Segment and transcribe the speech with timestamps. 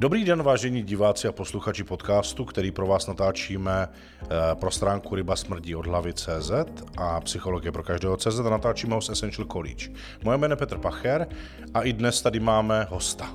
[0.00, 5.36] Dobrý den, vážení diváci a posluchači podcastu, který pro vás natáčíme eh, pro stránku Ryba
[5.36, 6.50] smrdí od hlavy CZ
[6.96, 9.88] a psychologie pro každého CZ a natáčíme ho z Essential College.
[10.24, 11.26] Moje jméno je Petr Pacher
[11.74, 13.30] a i dnes tady máme hosta.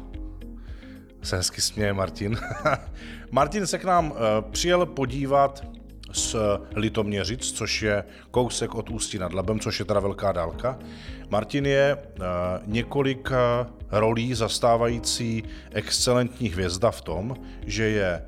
[1.24, 2.38] Se hezky směje Martin.
[3.32, 5.64] Martin se k nám eh, přijel podívat
[6.14, 6.36] z
[6.76, 10.80] Litoměřic, což je kousek od Ústí nad Labem, což je teda velká dálka.
[11.30, 12.24] Martin je uh,
[12.66, 13.32] několik
[13.92, 17.36] rolí zastávající excelentní hvězda v tom,
[17.66, 18.22] že je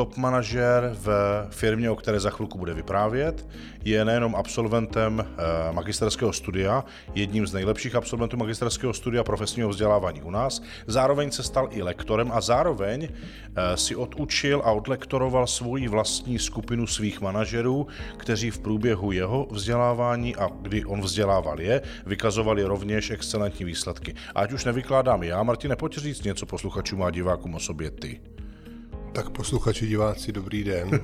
[0.00, 1.08] top manažer v
[1.50, 3.48] firmě, o které za chvilku bude vyprávět.
[3.84, 10.30] Je nejenom absolventem eh, magisterského studia, jedním z nejlepších absolventů magisterského studia profesního vzdělávání u
[10.30, 10.62] nás.
[10.86, 16.86] Zároveň se stal i lektorem a zároveň eh, si odučil a odlektoroval svoji vlastní skupinu
[16.86, 17.86] svých manažerů,
[18.16, 24.14] kteří v průběhu jeho vzdělávání a kdy on vzdělával je, vykazovali rovněž excelentní výsledky.
[24.34, 28.20] Ať už nevykládám já, Martine, pojď říct něco posluchačům a divákům o sobě ty.
[29.12, 31.00] Tak posluchači, diváci, dobrý den.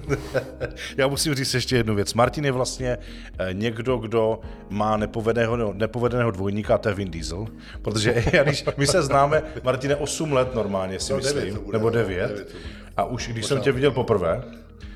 [0.96, 2.14] Já musím říct ještě jednu věc.
[2.14, 2.98] Martin je vlastně
[3.38, 7.46] eh, někdo, kdo má nepovedeného, nepovedeného dvojníka, a to je Vin Diesel.
[7.82, 11.78] Protože já, když, my se známe, Martine, 8 let normálně si no, myslím, 9 bude,
[11.78, 12.28] nebo 9.
[12.28, 12.54] 9
[12.96, 14.42] a už když Možná jsem tě viděl poprvé,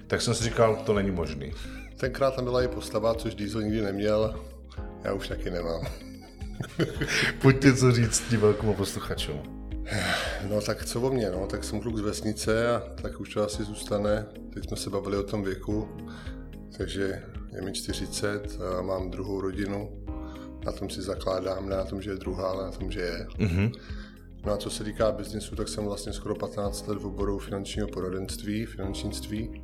[0.07, 1.53] tak jsem si říkal, to není možný.
[1.97, 4.41] Tenkrát tam byla i postava, což Diesel nikdy neměl,
[5.05, 5.87] já už taky nemám.
[7.43, 9.60] Pojďte co říct divákům a posluchačům.
[10.49, 13.45] No tak co o mě, no, tak jsem kluk z vesnice a tak už to
[13.45, 14.27] asi zůstane.
[14.55, 15.89] Teď jsme se bavili o tom věku,
[16.79, 20.05] takže je mi 40 a mám druhou rodinu.
[20.65, 23.27] Na tom si zakládám, ne na tom, že je druhá, ale na tom, že je.
[23.39, 23.73] Mm-hmm.
[24.45, 27.89] No a co se týká biznisu, tak jsem vlastně skoro 15 let v oboru finančního
[27.89, 29.63] poradenství, finančnictví.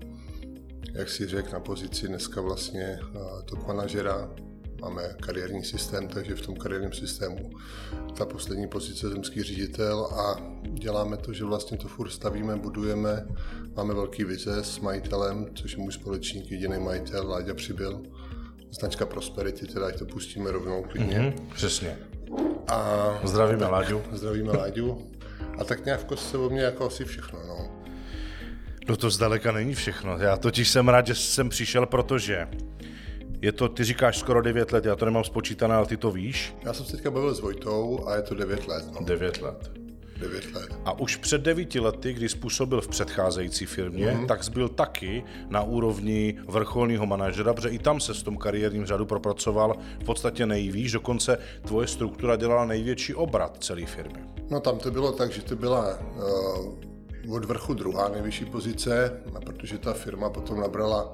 [0.92, 2.98] Jak si řekl, na pozici dneska vlastně
[3.44, 4.30] top manažera
[4.80, 7.50] máme kariérní systém, takže v tom kariérním systému
[8.16, 13.26] ta poslední pozice zemský ředitel a děláme to, že vlastně to furt stavíme, budujeme,
[13.76, 18.02] máme velký vize s majitelem, což je můj společník, jediný majitel, Láďa Přibyl,
[18.70, 21.18] značka Prosperity, teda ať to pustíme rovnou klidně.
[21.18, 21.98] Mm-hmm, přesně.
[22.68, 24.02] A zdravíme Láďu.
[24.12, 25.10] Zdravíme Láďu.
[25.58, 27.68] A tak nějak v kostce o mě jako asi všechno, no.
[28.88, 30.18] No to zdaleka není všechno.
[30.18, 32.48] Já totiž jsem rád, že jsem přišel, protože
[33.42, 36.54] je to, ty říkáš skoro 9 let, já to nemám spočítané, ale ty to víš.
[36.64, 38.84] Já jsem se teďka bavil s Vojtou a je to 9 let.
[38.92, 39.06] No.
[39.06, 39.70] 9 let.
[40.20, 40.68] 9 let.
[40.84, 44.26] A už před devíti lety, kdy způsobil v předcházející firmě, mm-hmm.
[44.26, 49.06] tak byl taky na úrovni vrcholního manažera, protože i tam se s tom kariérním řadu
[49.06, 54.20] propracoval v podstatě nejvíc, dokonce tvoje struktura dělala největší obrat celé firmy.
[54.50, 55.98] No tam to bylo tak, že to byla
[57.26, 61.12] uh, od vrchu druhá nejvyšší pozice, protože ta firma potom nabrala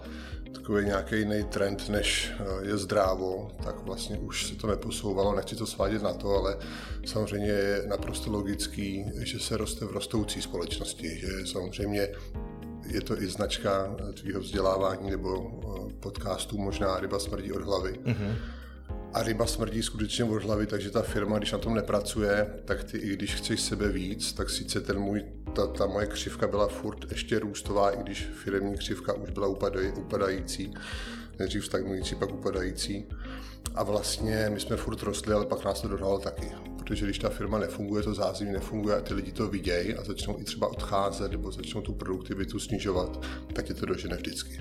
[0.52, 5.56] takový nějaký jiný trend, než eh, je zdrávo, tak vlastně už se to neposouvalo, nechci
[5.56, 6.56] to svádět na to, ale
[7.06, 12.08] samozřejmě je naprosto logický, že se roste v rostoucí společnosti, že samozřejmě
[12.86, 17.92] je to i značka tvýho vzdělávání nebo eh, podcastu možná Ryba smrdí od hlavy.
[17.92, 18.34] Mm-hmm.
[19.14, 22.98] A ryba smrdí skutečně od hlavy, takže ta firma, když na tom nepracuje, tak ty
[22.98, 25.24] i když chceš sebe víc, tak sice ten můj
[25.54, 29.92] ta, ta moje křivka byla furt ještě růstová, i když firmní křivka už byla upadaj,
[29.98, 30.74] upadající,
[31.38, 33.06] nejdřív stagnující, pak upadající.
[33.74, 36.52] A vlastně my jsme furt rostli, ale pak nás to dodalo taky.
[36.78, 40.40] Protože když ta firma nefunguje, to zázemí nefunguje a ty lidi to vidějí a začnou
[40.40, 44.60] i třeba odcházet nebo začnou tu produktivitu snižovat, tak je to dožene vždycky.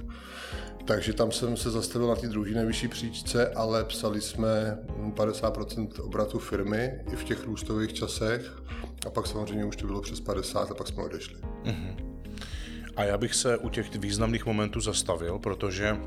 [0.85, 4.79] Takže tam jsem se zastavil na té druhé nejvyšší příčce, ale psali jsme
[5.15, 8.61] 50% obratu firmy i v těch růstových časech
[9.07, 11.35] a pak samozřejmě už to bylo přes 50 a pak jsme odešli.
[11.63, 11.95] Mm-hmm.
[12.95, 15.97] A já bych se u těch významných momentů zastavil, protože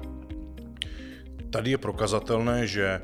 [1.54, 3.00] tady je prokazatelné, že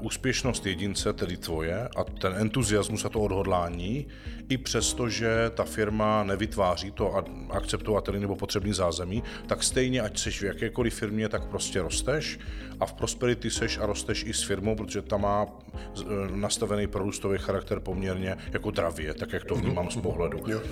[0.00, 4.06] úspěšnost jedince, tedy tvoje, a ten entuziasmus a to odhodlání,
[4.48, 10.42] i přesto, že ta firma nevytváří to akceptovatelný nebo potřebný zázemí, tak stejně, ať seš
[10.42, 12.38] v jakékoliv firmě, tak prostě rosteš
[12.80, 17.38] a v Prosperity seš a rosteš i s firmou, protože ta má eh, nastavený prorůstový
[17.38, 20.40] charakter poměrně jako dravě, tak jak to mhm, vnímám z pohledu.
[20.48, 20.62] Eh,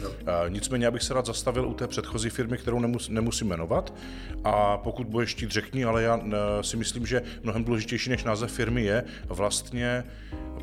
[0.49, 3.95] nicméně, abych se rád zastavil u té předchozí firmy, kterou nemus, nemusím jmenovat.
[4.45, 6.21] A pokud budeš chtít řekni, ale já
[6.61, 10.05] si myslím, že mnohem důležitější než název firmy je, vlastně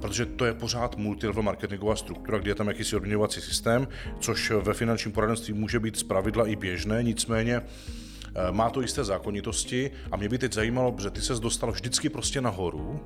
[0.02, 3.88] protože to je pořád multilevel marketingová struktura, kde je tam jakýsi odměňovací systém,
[4.20, 9.92] což ve finančním poradenství může být zpravidla i běžné, nicméně eh, má to jisté zákonitosti
[10.12, 13.04] a mě by teď zajímalo, že ty se dostal vždycky prostě nahoru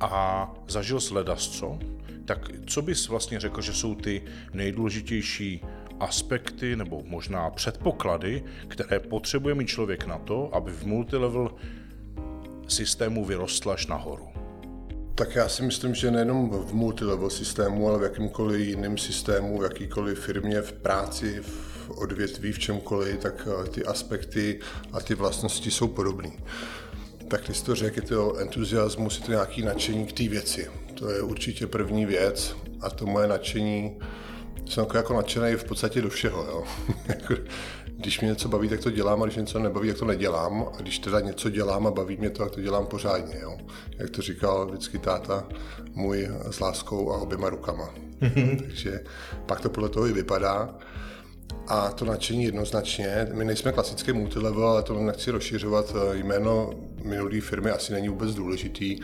[0.00, 1.78] a zažil sledasco,
[2.24, 4.22] tak co bys vlastně řekl, že jsou ty
[4.52, 5.60] nejdůležitější
[6.00, 11.50] aspekty nebo možná předpoklady, které potřebuje mít člověk na to, aby v multilevel
[12.68, 14.37] systému vyrostl až nahoru?
[15.18, 19.62] Tak já si myslím, že nejenom v multilevel systému, ale v jakýmkoliv jiném systému, v
[19.62, 24.60] jakýkoliv firmě, v práci, v odvětví, v čemkoliv, tak eh, ty aspekty
[24.92, 26.30] a ty vlastnosti jsou podobné.
[27.28, 30.70] Tak když to řekl, je to entuziasmus, je to nějaký nadšení k té věci.
[30.94, 33.98] To je určitě první věc a to moje nadšení,
[34.66, 36.44] jsem jako, jako nadšený v podstatě do všeho.
[36.44, 36.64] Jo.
[38.00, 40.66] Když mě něco baví, tak to dělám a když něco nebaví, tak to nedělám.
[40.78, 43.38] A když teda něco dělám a baví mě to, tak to dělám pořádně.
[43.40, 43.58] Jo.
[43.98, 45.48] Jak to říkal vždycky táta
[45.94, 47.94] můj s láskou a oběma rukama.
[48.60, 49.00] Takže
[49.46, 50.74] pak to podle toho i vypadá.
[51.68, 53.28] A to nadšení jednoznačně.
[53.32, 55.94] My nejsme klasický multilevel, ale to nechci rozšiřovat.
[56.12, 56.70] Jméno
[57.04, 59.00] minulé firmy asi není vůbec důležitý.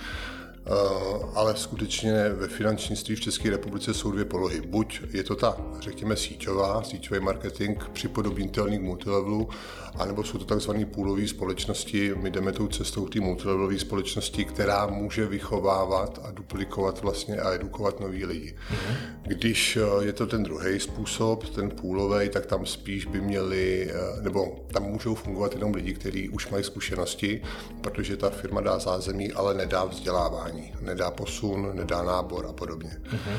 [0.67, 4.61] Eh, ale skutečně ve finančnictví v České republice jsou dvě polohy.
[4.61, 9.49] Buď je to ta, řekněme, síťová, síťový marketing připodobnitelný k multilevelu,
[9.97, 12.15] anebo jsou to takzvané půlové společnosti.
[12.15, 18.01] My jdeme tou cestou té multilevelové společnosti, která může vychovávat a duplikovat vlastně a edukovat
[18.01, 18.55] nový lidi.
[18.55, 18.97] Mm-hmm.
[19.23, 24.23] Když eh, je to ten druhý způsob, ten půlový, tak tam spíš by měli, eh,
[24.23, 27.43] nebo tam můžou fungovat jenom lidi, kteří už mají zkušenosti,
[27.81, 32.97] protože ta firma dá zázemí, ale nedá vzdělávání, nedá posun, nedá nábor a podobně.
[33.03, 33.39] Mm-hmm.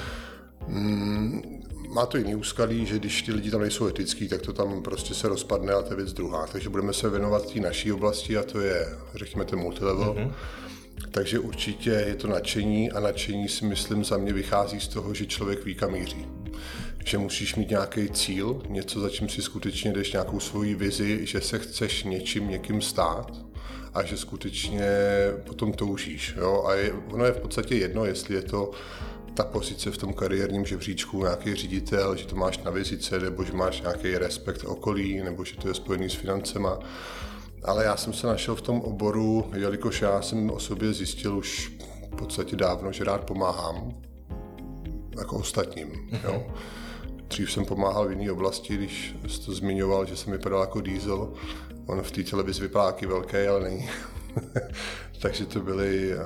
[0.67, 1.54] Mm,
[1.95, 5.13] má to jiný úskalí, že když ty lidi tam nejsou etický, tak to tam prostě
[5.13, 6.47] se rozpadne a to je věc druhá.
[6.47, 10.13] Takže budeme se věnovat té naší oblasti a to je, řekněme, ten multilevel.
[10.13, 10.31] Mm-hmm.
[11.11, 15.25] Takže určitě je to nadšení a nadšení si myslím za mě vychází z toho, že
[15.25, 16.27] člověk ví, kam míří.
[17.05, 21.41] Že musíš mít nějaký cíl, něco, za čím si skutečně jdeš, nějakou svoji vizi, že
[21.41, 23.31] se chceš něčím, někým stát
[23.93, 24.89] a že skutečně
[25.43, 26.35] potom toužíš.
[26.37, 26.63] Jo?
[26.67, 28.71] A je, ono je v podstatě jedno, jestli je to
[29.35, 33.53] ta pozice v tom kariérním žebříčku, nějaký ředitel, že to máš na vizice, nebo že
[33.53, 36.79] máš nějaký respekt okolí, nebo že to je spojený s financema.
[37.63, 41.71] Ale já jsem se našel v tom oboru, jelikož já jsem o sobě zjistil už
[42.11, 43.93] v podstatě dávno, že rád pomáhám
[45.17, 45.87] jako ostatním.
[45.87, 46.19] Mm-hmm.
[46.23, 46.47] Jo.
[47.27, 51.33] Dřív jsem pomáhal v jiné oblasti, když jsi to zmiňoval, že jsem vypadal jako diesel.
[51.85, 53.89] On v té televizi vypadá taky velký, ale není.
[55.21, 56.17] Takže to byly, eh,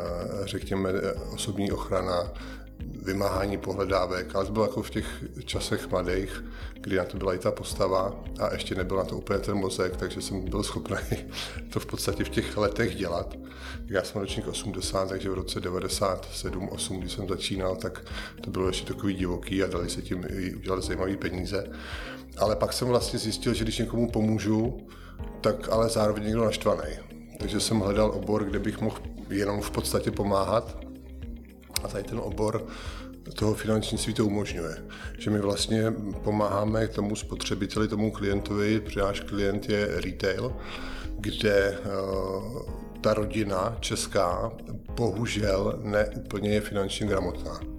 [0.44, 0.89] řekněme,
[1.33, 2.31] osobní ochrana,
[2.80, 6.44] vymáhání pohledávek, ale to bylo jako v těch časech mladých,
[6.74, 9.98] kdy na to byla i ta postava a ještě nebyl na to úplně ten mozek,
[9.98, 10.98] takže jsem byl schopný
[11.70, 13.36] to v podstatě v těch letech dělat.
[13.88, 18.06] Já jsem ročník 80, takže v roce 97, 8, když jsem začínal, tak
[18.42, 21.68] to bylo ještě takový divoký a dali se tím i udělat zajímavé peníze.
[22.38, 24.88] Ale pak jsem vlastně zjistil, že když někomu pomůžu,
[25.42, 26.94] tak ale zároveň někdo naštvaný.
[27.40, 28.98] Takže jsem hledal obor, kde bych mohl
[29.30, 30.88] jenom v podstatě pomáhat
[31.84, 32.68] a tady ten obor
[33.36, 34.78] toho finančnictví to umožňuje.
[35.18, 35.94] Že my vlastně
[36.24, 40.56] pomáháme tomu spotřebiteli, tomu klientovi, protože náš klient je retail,
[41.18, 42.62] kde uh,
[43.02, 44.52] ta rodina česká
[44.96, 47.79] bohužel neúplně je finančně gramotná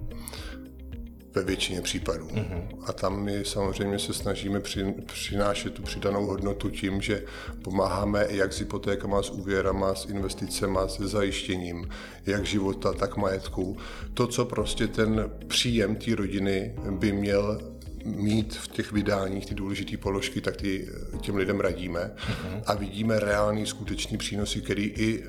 [1.33, 2.27] ve většině případů.
[2.27, 2.67] Mm-hmm.
[2.85, 7.23] A tam my samozřejmě se snažíme při, přinášet tu přidanou hodnotu tím, že
[7.61, 11.89] pomáháme jak s hypotékama, s úvěrama, s investicemi, se zajištěním,
[12.25, 13.77] jak života, tak majetku.
[14.13, 17.61] To, co prostě ten příjem té rodiny by měl
[18.05, 20.89] mít v těch vydáních ty důležité položky, tak ty,
[21.21, 22.61] těm lidem radíme mm-hmm.
[22.65, 25.23] a vidíme reální skutečný přínosy, který i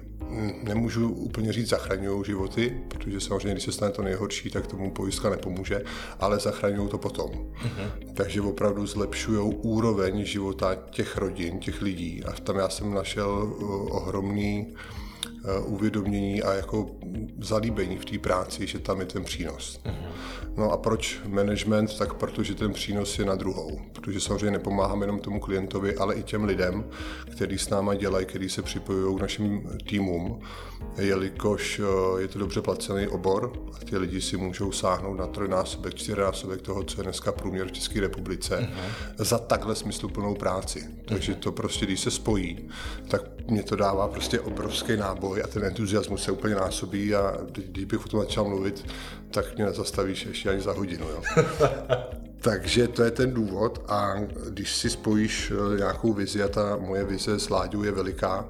[0.62, 5.30] nemůžu úplně říct zachraňují životy, protože samozřejmě, když se stane to nejhorší, tak tomu pojistka
[5.30, 5.83] nepomůže,
[6.21, 7.30] ale zachraňují to potom.
[7.30, 7.90] Mm-hmm.
[8.14, 12.25] Takže opravdu zlepšují úroveň života těch rodin, těch lidí.
[12.25, 15.01] A tam já jsem našel uh, ohromný Eh,
[15.64, 16.90] uvědomění a jako
[17.40, 19.80] zalíbení v té práci, že tam je ten přínos.
[19.84, 20.12] Uh-huh.
[20.56, 21.99] No a proč management?
[21.99, 23.80] Tak protože ten přínos je na druhou.
[23.92, 26.84] Protože samozřejmě nepomáháme jenom tomu klientovi, ale i těm lidem,
[27.30, 30.40] kteří s náma dělají, kteří se připojují k našim týmům,
[30.99, 35.94] jelikož eh, je to dobře placený obor a ty lidi si můžou sáhnout na trojnásobek,
[35.94, 39.25] čtyřnásobek toho, co je dneska průměr v České republice, uh-huh.
[39.25, 40.88] za takhle smysluplnou práci.
[41.04, 42.68] Takže to prostě, když se spojí,
[43.08, 47.84] tak mě to dává prostě obrovský náboj a ten entuziasmus se úplně násobí a když
[47.84, 48.87] bych o tom začal mluvit,
[49.30, 51.06] tak mě nezastavíš ještě ani za hodinu.
[51.08, 51.22] Jo.
[52.40, 54.14] Takže to je ten důvod a
[54.49, 58.49] když si spojíš eh, nějakou vizi a ta moje vize s Láďou je veliká,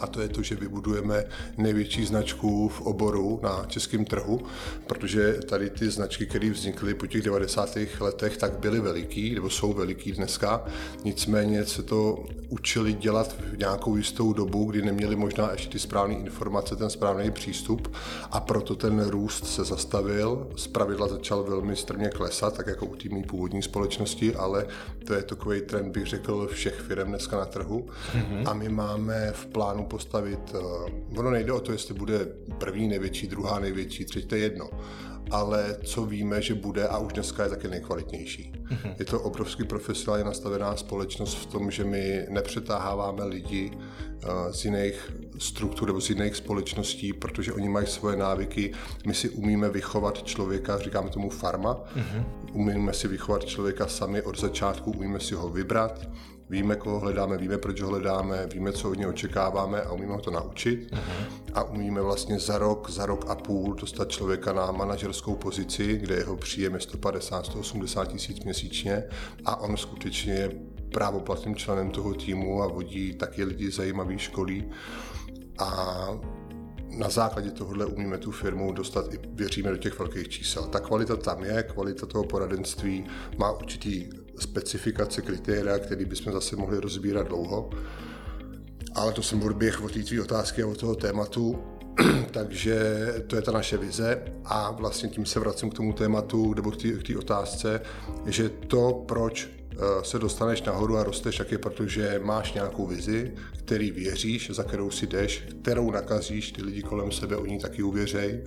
[0.00, 1.24] a to je to, že vybudujeme
[1.58, 4.40] největší značku v oboru na českém trhu,
[4.86, 7.70] protože tady ty značky, které vznikly po těch 90.
[8.00, 10.64] letech, tak byly veliký, nebo jsou veliký dneska.
[11.04, 16.14] Nicméně se to učili dělat v nějakou jistou dobu, kdy neměli možná ještě ty správné
[16.14, 17.94] informace, ten správný přístup
[18.30, 20.48] a proto ten růst se zastavil.
[20.56, 24.66] Z pravidla začal velmi strmě klesat, tak jako u té původní společnosti, ale
[25.06, 27.86] to je takový trend, bych řekl, všech firm dneska na trhu.
[28.12, 28.50] Mm-hmm.
[28.50, 30.54] A my máme v plánu farmu postavit.
[31.16, 32.26] Ono nejde o to, jestli bude
[32.58, 34.70] první největší, druhá největší, třetí, to je jedno
[35.30, 38.52] ale co víme, že bude a už dneska je taky nejkvalitnější.
[38.52, 38.94] Mm-hmm.
[38.98, 45.12] Je to obrovský profesionálně nastavená společnost v tom, že my nepřetáháváme lidi uh, z jiných
[45.38, 48.72] struktur nebo z jiných společností, protože oni mají svoje návyky.
[49.06, 52.24] My si umíme vychovat člověka, říkáme tomu farma, mm-hmm.
[52.52, 56.08] umíme si vychovat člověka sami od začátku, umíme si ho vybrat,
[56.54, 60.20] Víme, koho hledáme, víme, proč ho hledáme, víme, co od něj očekáváme a umíme ho
[60.20, 60.92] to naučit.
[60.92, 61.26] Uh-huh.
[61.54, 66.14] A umíme vlastně za rok, za rok a půl dostat člověka na manažerskou pozici, kde
[66.14, 69.04] jeho příjem je 150-180 tisíc měsíčně
[69.44, 70.50] a on skutečně je
[70.92, 74.70] právoplatným členem toho týmu a vodí taky lidi zajímavý školí.
[75.58, 76.08] A
[76.98, 80.62] na základě tohohle umíme tu firmu dostat i věříme do těch velkých čísel.
[80.62, 83.04] Ta kvalita tam je, kvalita toho poradenství
[83.38, 87.70] má určitý specifikace, kritéria, které bychom zase mohli rozbírat dlouho.
[88.94, 91.58] Ale to jsem odběh od té otázky a od toho tématu.
[92.30, 96.70] Takže to je ta naše vize a vlastně tím se vracím k tomu tématu nebo
[96.70, 97.80] k té otázce,
[98.26, 99.50] že to, proč
[100.02, 104.90] se dostaneš nahoru a rosteš, tak je protože máš nějakou vizi, který věříš, za kterou
[104.90, 108.44] si jdeš, kterou nakazíš, ty lidi kolem sebe o ní taky uvěřej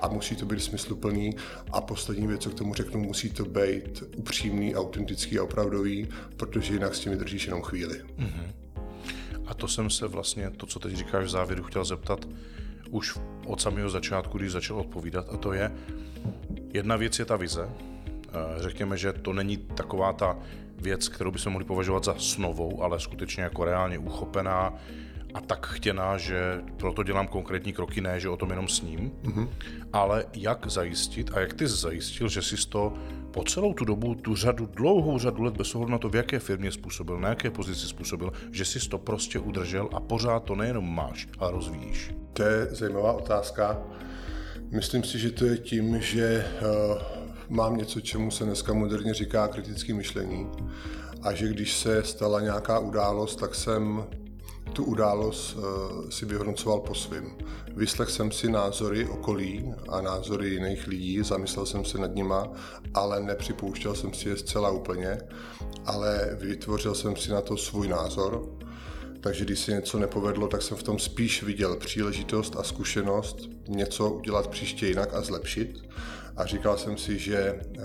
[0.00, 1.36] a musí to být smysluplný.
[1.72, 6.72] A poslední věc, co k tomu řeknu, musí to být upřímný, autentický a opravdový, protože
[6.72, 8.02] jinak s tím vydržíš jenom chvíli.
[8.18, 8.66] Mm-hmm.
[9.46, 12.28] A to jsem se vlastně, to, co teď říkáš v závěru, chtěl zeptat
[12.90, 15.72] už od samého začátku, když začal odpovídat, a to je,
[16.72, 20.38] jedna věc je ta vize, eh, řekněme, že to není taková ta
[20.82, 24.74] věc, kterou bychom mohli považovat za snovou, ale skutečně jako reálně uchopená
[25.34, 29.12] a tak chtěná, že proto dělám konkrétní kroky, ne, že o tom jenom s ním,
[29.22, 29.48] mm-hmm.
[29.92, 32.92] ale jak zajistit a jak ty jsi zajistil, že jsi to
[33.30, 36.38] po celou tu dobu, tu řadu, dlouhou řadu let, bez ohledu na to, v jaké
[36.38, 40.94] firmě způsobil, na jaké pozici způsobil, že jsi to prostě udržel a pořád to nejenom
[40.94, 42.14] máš, ale rozvíjíš?
[42.32, 43.78] To je zajímavá otázka.
[44.70, 49.48] Myslím si, že to je tím, že uh mám něco, čemu se dneska moderně říká
[49.48, 50.46] kritické myšlení
[51.22, 54.04] a že když se stala nějaká událost, tak jsem
[54.72, 55.62] tu událost uh,
[56.08, 57.36] si vyhodnocoval po svým.
[57.76, 62.48] Vyslech jsem si názory okolí a názory jiných lidí, zamyslel jsem se nad nima,
[62.94, 65.18] ale nepřipouštěl jsem si je zcela úplně,
[65.84, 68.48] ale vytvořil jsem si na to svůj názor.
[69.20, 73.36] Takže když se něco nepovedlo, tak jsem v tom spíš viděl příležitost a zkušenost
[73.68, 75.82] něco udělat příště jinak a zlepšit
[76.36, 77.82] a říkal jsem si, že eh,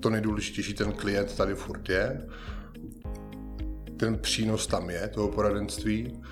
[0.00, 2.28] to nejdůležitější ten klient tady furt je,
[3.96, 6.22] ten přínos tam je, toho poradenství,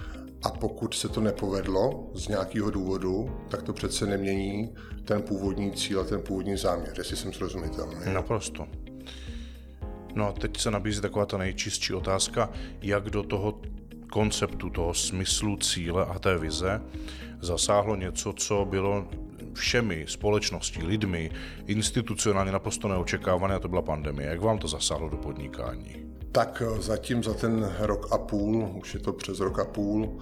[0.43, 6.01] a pokud se to nepovedlo z nějakého důvodu, tak to přece nemění ten původní cíl
[6.01, 8.13] a ten původní záměr, jestli jsem srozumitelný.
[8.13, 8.67] Naprosto.
[10.15, 12.51] No a teď se nabízí taková ta nejčistší otázka,
[12.83, 13.61] jak do toho
[14.13, 16.83] konceptu, toho smyslu, cíle a té vize
[17.41, 19.09] zasáhlo něco, co bylo
[19.53, 21.31] všemi společností, lidmi,
[21.67, 24.29] institucionálně naprosto neočekávané, a to byla pandemie.
[24.29, 26.11] Jak vám to zasáhlo do podnikání?
[26.33, 30.19] Tak eh, zatím za ten rok a půl, už je to přes rok a půl,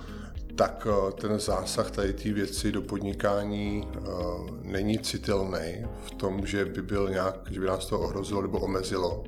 [0.58, 6.64] tak eh, ten zásah tady té věci do podnikání uh, není citelný v tom, že
[6.64, 9.24] by byl nějak, že by nás to ohrozilo nebo omezilo.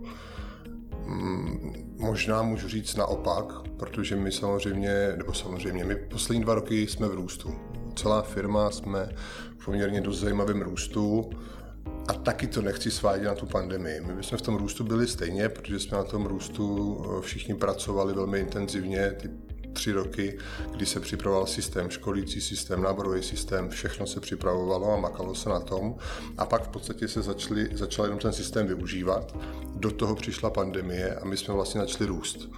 [1.06, 3.44] Mm, možná můžu říct naopak,
[3.76, 7.54] protože my samozřejmě, nebo samozřejmě, my poslední dva roky jsme v růstu.
[7.94, 9.08] Celá firma jsme
[9.70, 11.30] poměrně dost zajímavém růstu
[12.08, 14.00] a taky to nechci svádět na tu pandemii.
[14.00, 18.14] My bychom v tom růstu byli stejně, protože jsme na tom růstu eh, všichni pracovali
[18.14, 19.30] velmi intenzivně, ty
[19.72, 20.38] tři roky,
[20.72, 25.60] kdy se připravoval systém, školící systém, náborový systém, všechno se připravovalo a makalo se na
[25.60, 25.94] tom.
[26.38, 29.36] A pak v podstatě se začali, začal jenom ten systém využívat.
[29.74, 32.48] Do toho přišla pandemie a my jsme vlastně začali růst.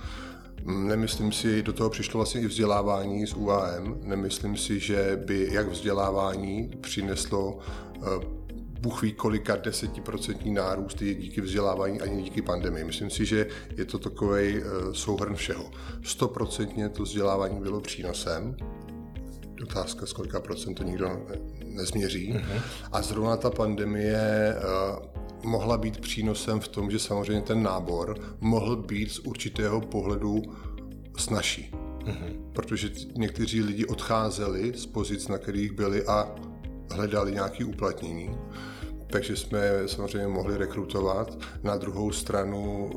[0.64, 3.98] Nemyslím si, do toho přišlo vlastně i vzdělávání z UAM.
[4.02, 7.58] Nemyslím si, že by jak vzdělávání přineslo
[7.96, 8.42] eh,
[8.80, 12.84] Bůh ví kolika desetiprocentní nárůst je díky vzdělávání ani díky pandemii.
[12.84, 15.70] Myslím si, že je to takový eh, souhrn všeho.
[16.02, 18.56] Stoprocentně to vzdělávání bylo přínosem.
[19.62, 21.26] Otázka, z kolika procent to nikdo
[21.64, 22.32] nezměří.
[22.32, 22.60] Mm-hmm.
[22.92, 28.76] A zrovna ta pandemie uh, mohla být přínosem v tom, že samozřejmě ten nábor mohl
[28.76, 30.42] být z určitého pohledu
[31.18, 31.72] snažší.
[31.72, 32.52] Mm-hmm.
[32.52, 36.34] Protože někteří lidi odcházeli z pozic, na kterých byli a
[36.90, 38.30] hledali nějaké uplatnění.
[39.06, 41.38] Takže jsme samozřejmě mohli rekrutovat.
[41.62, 42.90] Na druhou stranu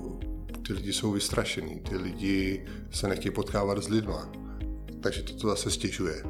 [0.67, 4.31] ty lidi jsou vystrašení, ty lidi se nechtějí potkávat s lidma,
[5.01, 6.23] takže to, to zase stěžuje.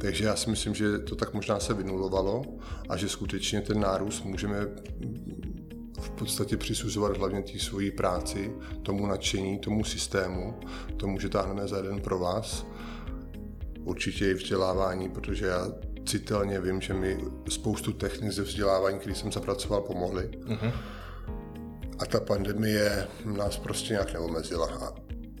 [0.00, 2.42] Takže já si myslím, že to tak možná se vynulovalo
[2.88, 4.56] a že skutečně ten nárůst můžeme
[6.04, 10.54] v podstatě přisuzovat hlavně té svojí práci, tomu nadšení, tomu systému,
[10.96, 12.66] tomu, že táhneme za jeden pro vás.
[13.80, 15.68] Určitě i vzdělávání, protože já
[16.06, 17.18] citelně vím, že mi
[17.48, 20.28] spoustu technik ze vzdělávání, který jsem zapracoval, pomohly.
[20.28, 20.72] Uh-huh.
[21.98, 24.66] A ta pandemie nás prostě nějak neomezila.
[24.66, 24.92] A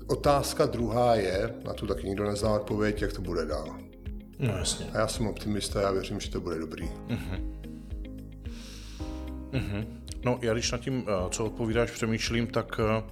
[0.06, 3.76] otázka druhá je, na tu taky nikdo nezná odpověď, jak to bude dál.
[4.38, 4.86] No jasně.
[4.92, 6.84] A já jsem optimista, já věřím, že to bude dobrý.
[6.84, 7.54] Uh-huh.
[9.52, 9.86] Uh-huh.
[10.24, 13.02] No já když nad tím, eh, co odpovídáš, přemýšlím, tak eh,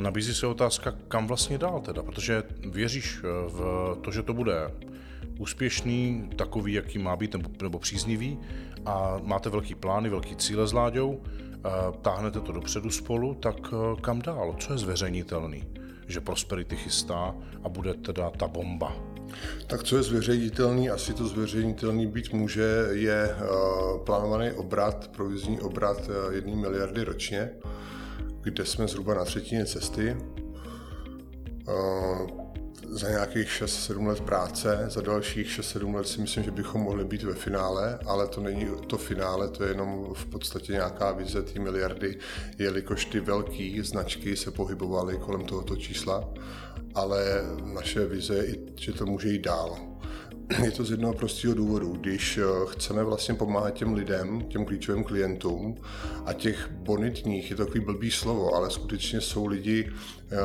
[0.00, 4.54] nabízí se otázka, kam vlastně dál teda, protože věříš eh, v to, že to bude
[5.38, 8.38] úspěšný, takový, jaký má být, nebo, příznivý
[8.86, 11.22] a máte velký plány, velký cíle s Láďou,
[12.02, 13.56] táhnete to dopředu spolu, tak
[14.00, 14.56] kam dál?
[14.58, 15.64] Co je zveřejnitelný?
[16.06, 19.09] Že Prosperity chystá a bude teda ta bomba.
[19.66, 25.98] Tak co je zveřejnitelný, asi to zveřejnitelný být může, je uh, plánovaný obrat, provizní obrat
[26.08, 27.50] uh, jedné miliardy ročně,
[28.40, 30.16] kde jsme zhruba na třetině cesty.
[31.68, 32.50] Uh,
[32.90, 37.22] za nějakých 6-7 let práce, za dalších 6-7 let si myslím, že bychom mohli být
[37.22, 41.60] ve finále, ale to není to finále, to je jenom v podstatě nějaká vize té
[41.60, 42.18] miliardy,
[42.58, 46.28] jelikož ty velké značky se pohybovaly kolem tohoto čísla,
[46.94, 47.24] ale
[47.74, 49.78] naše vize je, že to může jít dál.
[50.64, 51.92] Je to z jednoho prostého důvodu.
[51.92, 55.74] Když eh, chceme vlastně pomáhat těm lidem, těm klíčovým klientům
[56.26, 59.92] a těch bonitních, je to takový blbý slovo, ale skutečně jsou lidi,
[60.30, 60.36] eh,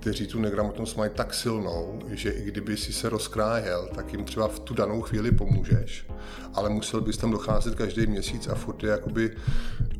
[0.00, 4.48] kteří tu negramotnost mají tak silnou, že i kdyby si se rozkrájel, tak jim třeba
[4.48, 6.06] v tu danou chvíli pomůžeš,
[6.54, 9.36] ale musel bys tam docházet každý měsíc a furt je jakoby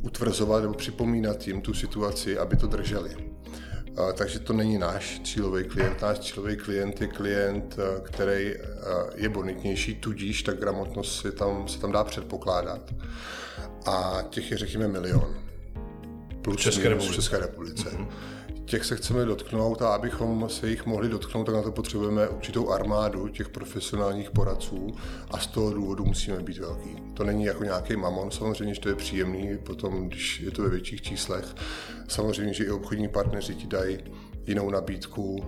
[0.02, 3.31] utvrzovat nebo připomínat jim tu situaci, aby to drželi.
[4.14, 6.02] Takže to není náš cílový klient.
[6.02, 8.54] Náš cílový klient je klient, který
[9.14, 12.94] je bonitnější, tudíž ta gramotnost se tam, se tam dá předpokládat.
[13.87, 15.34] A těch je řekněme milion.
[16.42, 17.12] Plus České republice.
[17.12, 17.88] v České republice.
[17.90, 18.06] Mm-hmm
[18.64, 22.71] těch se chceme dotknout a abychom se jich mohli dotknout, tak na to potřebujeme určitou
[22.71, 24.97] armádu těch profesionálních poradců
[25.31, 26.97] a z toho důvodu musíme být velký.
[27.14, 30.69] To není jako nějaký mamon, samozřejmě, že to je příjemný, potom, když je to ve
[30.69, 31.45] větších číslech.
[32.08, 33.99] Samozřejmě, že i obchodní partneři ti dají
[34.47, 35.45] jinou nabídku,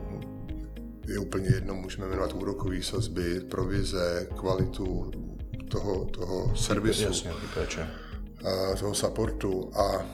[1.07, 5.11] je úplně jedno, můžeme jmenovat úrokové sazby, provize, kvalitu
[5.69, 7.31] toho, toho servisu, Jasně,
[8.79, 10.07] toho supportu a,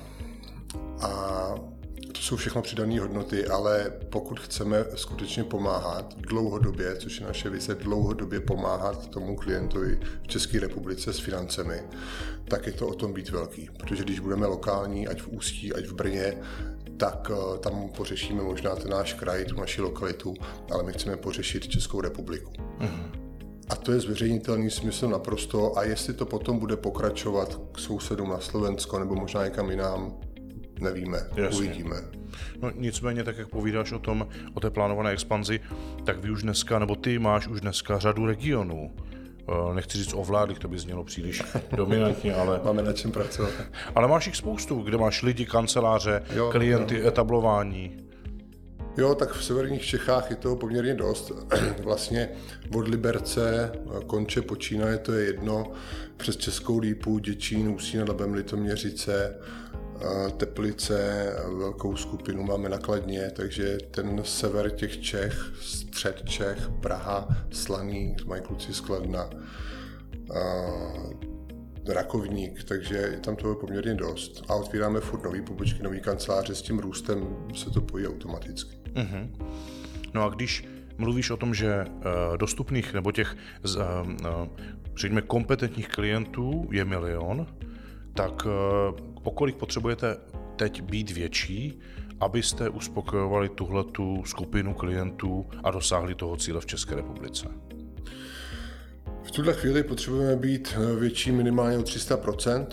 [1.01, 1.70] a
[2.13, 7.75] to jsou všechno přidané hodnoty, ale pokud chceme skutečně pomáhat dlouhodobě, což je naše vize,
[7.75, 11.83] dlouhodobě pomáhat tomu klientovi v České republice s financemi,
[12.49, 13.69] tak je to o tom být velký.
[13.79, 16.39] Protože když budeme lokální, ať v Ústí, ať v Brně,
[16.97, 20.35] tak eh, tam pořešíme možná ten náš kraj, tu naši lokalitu,
[20.71, 22.53] ale my chceme pořešit Českou republiku.
[22.53, 23.31] Mm-hmm.
[23.69, 28.41] A to je zveřejnitelný smysl naprosto a jestli to potom bude pokračovat k sousedům na
[28.41, 30.15] Slovensko nebo možná někam jinam,
[30.81, 31.59] nevíme, Jasně.
[31.59, 31.97] uvidíme.
[32.63, 35.61] No nicméně, tak jak povídáš o tom, o té plánované expanzi,
[36.05, 38.91] tak vy už dneska, nebo ty máš už dneska řadu regionů.
[39.49, 41.43] Eh, nechci říct ovládlých, to by znělo příliš
[41.77, 42.61] dominantně, ale...
[42.65, 43.51] Máme na čem pracovat.
[43.95, 47.09] Ale máš jich spoustu, kde máš lidi, kanceláře, jo, klienty, jo.
[47.09, 48.11] etablování.
[48.97, 51.33] Jo, tak v severních Čechách je toho poměrně dost.
[51.83, 52.29] Vlastně
[52.75, 53.73] od Liberce,
[54.07, 55.73] Konče, Počínaje, to je jedno,
[56.17, 59.37] přes Českou lípu, Děčín, Ústí nad Labem, Litoměřice,
[60.37, 68.43] Teplice, velkou skupinu máme nakladně, takže ten sever těch Čech, střed Čech, Praha, Slaný, mají
[68.43, 69.31] kluci skladna,
[71.89, 74.45] Rakovník, takže je tam toho poměrně dost.
[74.49, 78.77] A otvíráme furt nový pobočky, nový kanceláře, s tím růstem se to pojí automaticky.
[78.95, 79.31] Uh-huh.
[80.15, 83.37] No a když mluvíš o tom, že uh, dostupných nebo těch,
[83.77, 84.49] uh, uh,
[84.97, 87.47] řekněme, kompetentních klientů je milion,
[88.15, 88.47] tak
[89.21, 90.17] uh, o kolik potřebujete
[90.57, 91.81] teď být větší,
[92.21, 97.49] abyste uspokojovali tuhle tu skupinu klientů a dosáhli toho cíle v České republice?
[99.23, 102.67] V tuhle chvíli potřebujeme být větší minimálně o 300%.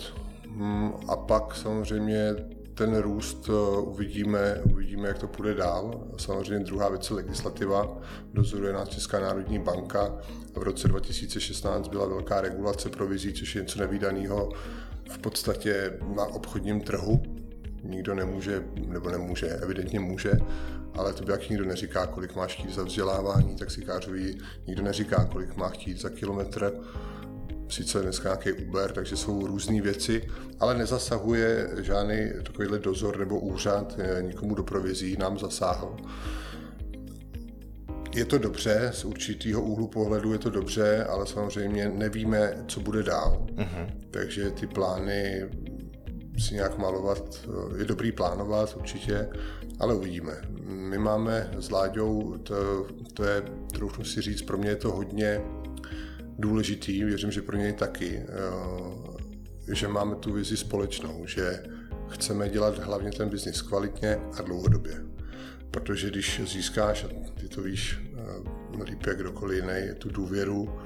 [0.58, 2.34] Hmm, a pak samozřejmě
[2.78, 6.04] ten růst eh, uvidíme, uvidíme, jak to půjde dál.
[6.16, 7.98] Samozřejmě druhá věc je legislativa.
[8.34, 10.18] Dozoruje nás Česká národní banka.
[10.54, 14.52] V roce 2016 byla velká regulace provizí, což je něco nevýdaného
[15.08, 17.22] v podstatě na obchodním trhu.
[17.82, 20.32] Nikdo nemůže, nebo nemůže, evidentně může,
[20.94, 25.56] ale to by jak nikdo neříká, kolik máš chtít za vzdělávání taxikářový, nikdo neříká, kolik
[25.56, 26.72] má chtít za kilometr.
[27.68, 30.22] Sice dneska nějaký Uber, takže jsou různé věci,
[30.60, 35.96] ale nezasahuje žádný takovýhle dozor nebo úřad nikomu do provizí, nám zasáhl.
[38.18, 43.02] Je to dobře, z určitého úhlu pohledu je to dobře, ale samozřejmě nevíme, co bude
[43.02, 43.46] dál.
[43.54, 43.86] Uh-huh.
[44.10, 45.50] Takže ty plány
[46.38, 49.28] si nějak malovat, je dobrý plánovat určitě,
[49.78, 50.32] ale uvidíme.
[50.66, 55.40] My máme s Láďou, to, to je, troufnu si říct, pro mě je to hodně
[56.38, 58.22] důležitý, věřím, že pro něj taky,
[59.68, 61.62] eh, že máme tu vizi společnou, že
[62.08, 64.94] chceme dělat hlavně ten biznis kvalitně a dlouhodobě.
[65.70, 67.08] Protože když získáš, a
[67.40, 68.07] ty to víš
[68.84, 70.78] líp jak kdokoliv jiný, tu důvěru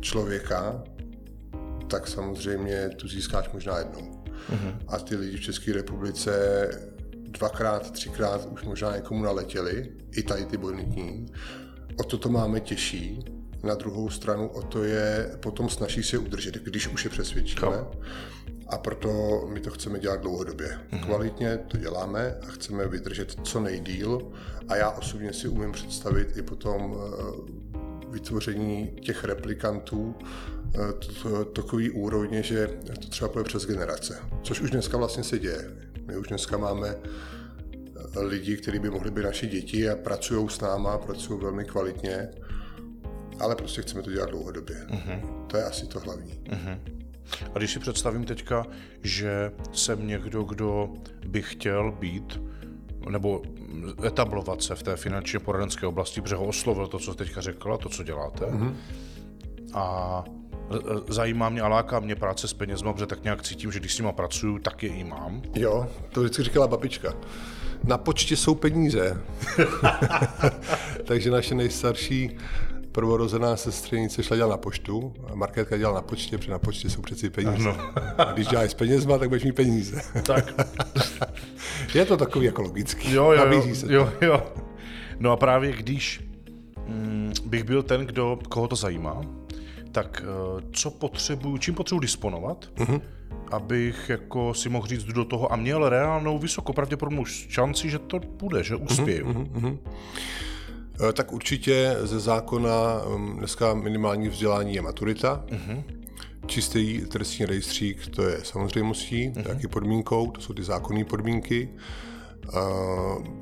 [0.00, 0.84] člověka,
[1.90, 4.24] tak samozřejmě tu získáš možná jednou.
[4.50, 4.78] Mm-hmm.
[4.88, 6.30] A ty lidi v České republice
[7.16, 11.26] dvakrát, třikrát už možná někomu naletěli, i tady ty bonitní.
[11.96, 16.54] O to to máme těžší, na druhou stranu o to je potom snaží se udržet,
[16.54, 17.84] když už je přesvědčíme.
[18.68, 20.68] A proto my to chceme dělat dlouhodobě.
[20.68, 21.04] Mm-hmm.
[21.04, 24.32] Kvalitně to děláme a chceme vydržet co nejdíl.
[24.68, 27.76] A já osobně si umím představit i potom eh,
[28.08, 30.14] vytvoření těch replikantů
[30.74, 30.78] eh,
[31.52, 32.66] takový úrovně, že
[33.00, 34.18] to třeba půjde přes generace.
[34.42, 35.76] Což už dneska vlastně se děje.
[36.06, 40.60] My už dneska máme eh, lidi, kteří by mohli být naši děti a pracují s
[40.60, 42.28] náma, pracují velmi kvalitně
[43.40, 44.76] ale prostě chceme to dělat dlouhodobě.
[44.88, 45.46] Uh-huh.
[45.46, 46.32] To je asi to hlavní.
[46.32, 46.78] Uh-huh.
[47.54, 48.66] A když si představím teďka,
[49.02, 50.88] že jsem někdo, kdo
[51.26, 52.40] by chtěl být
[53.10, 53.42] nebo
[54.06, 57.88] etablovat se v té finančně poradenské oblasti, protože ho oslovil to, co teďka řekla, to,
[57.88, 58.44] co děláte.
[58.44, 58.74] Uh-huh.
[59.74, 60.24] A
[61.08, 63.98] zajímá mě a láká mě práce s penězma, protože tak nějak cítím, že když s
[63.98, 65.42] nima pracuju, tak je i mám.
[65.54, 67.14] Jo, to vždycky říkala babička.
[67.84, 69.22] Na počtě jsou peníze.
[71.04, 72.36] Takže naše nejstarší
[72.96, 77.02] prvorozená sestřenice šla dělat na poštu a Markétka dělala na počtě, protože na počtě jsou
[77.02, 77.70] přeci peníze.
[77.70, 77.92] Ano.
[78.18, 80.02] a když děláš s penězma, tak budeš mít peníze.
[80.22, 80.54] Tak.
[81.94, 83.12] je to takový jako logický.
[83.12, 84.42] Jo, jo, jo, se jo, jo.
[85.18, 86.24] No a právě když
[86.86, 89.20] mm, bych byl ten, kdo, koho to zajímá,
[89.92, 93.00] tak uh, co potřebuju, čím potřebuji disponovat, uh-huh.
[93.50, 98.18] abych jako si mohl říct do toho a měl reálnou vysokou pravděpodobnou šanci, že to
[98.18, 99.26] bude, že uspěju.
[99.26, 99.78] Uh-huh, uh-huh.
[101.00, 105.44] Eh, tak určitě ze zákona mm, dneska minimální vzdělání je maturita.
[105.48, 105.82] Uh-huh.
[106.46, 109.42] Čistý trestní rejstřík, to je samozřejmostí, uh-huh.
[109.42, 111.68] taky podmínkou, to jsou ty zákonné podmínky.
[112.48, 112.58] Eh,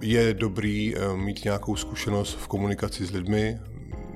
[0.01, 3.61] je dobrý eh, mít nějakou zkušenost v komunikaci s lidmi,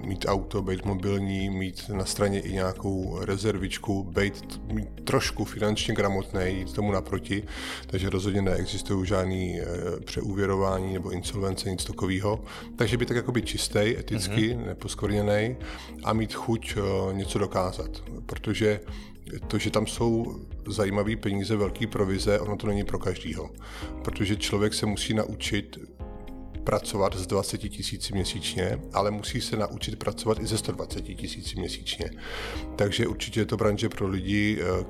[0.09, 6.40] mít auto, být mobilní, mít na straně i nějakou rezervičku, být mít trošku finančně gramotný,
[6.47, 7.42] jít tomu naproti,
[7.87, 9.64] takže rozhodně neexistují žádný e,
[10.05, 12.40] přeúvěrování nebo insolvence, nic takového.
[12.77, 14.66] Takže by tak jako být čistý, eticky, mm-hmm.
[14.66, 15.57] neposkvrněný
[16.05, 17.90] a mít chuť e, něco dokázat,
[18.27, 18.81] protože
[19.47, 23.51] to, že tam jsou zajímavé peníze, velké provize, ono to není pro každýho.
[24.03, 25.79] Protože člověk se musí naučit
[26.69, 32.11] pracovat s 20 tisíci měsíčně, ale musí se naučit pracovat i ze 120 tisíci měsíčně.
[32.77, 34.85] Takže určitě je to branže pro lidi, eh,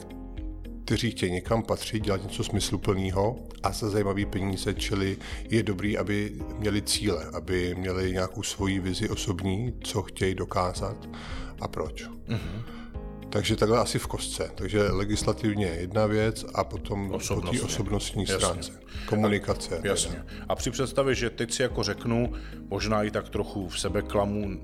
[0.84, 5.16] kteří chtějí někam patřit, dělat něco smysluplného a za zajímavý peníze, čili
[5.50, 11.08] je dobrý, aby měli cíle, aby měli nějakou svoji vizi osobní, co chtějí dokázat
[11.60, 12.08] a proč.
[12.08, 12.77] Mm-hmm.
[13.30, 14.50] Takže takhle asi v kostce.
[14.54, 17.58] Takže legislativně je jedna věc a potom Osobnostně.
[17.60, 18.36] po té osobnostní Jasně.
[18.36, 18.72] stránce.
[19.06, 19.78] Komunikace.
[19.78, 20.24] A, jasně.
[20.48, 22.32] A při představě, že teď si jako řeknu,
[22.68, 24.60] možná i tak trochu v sebe klamu,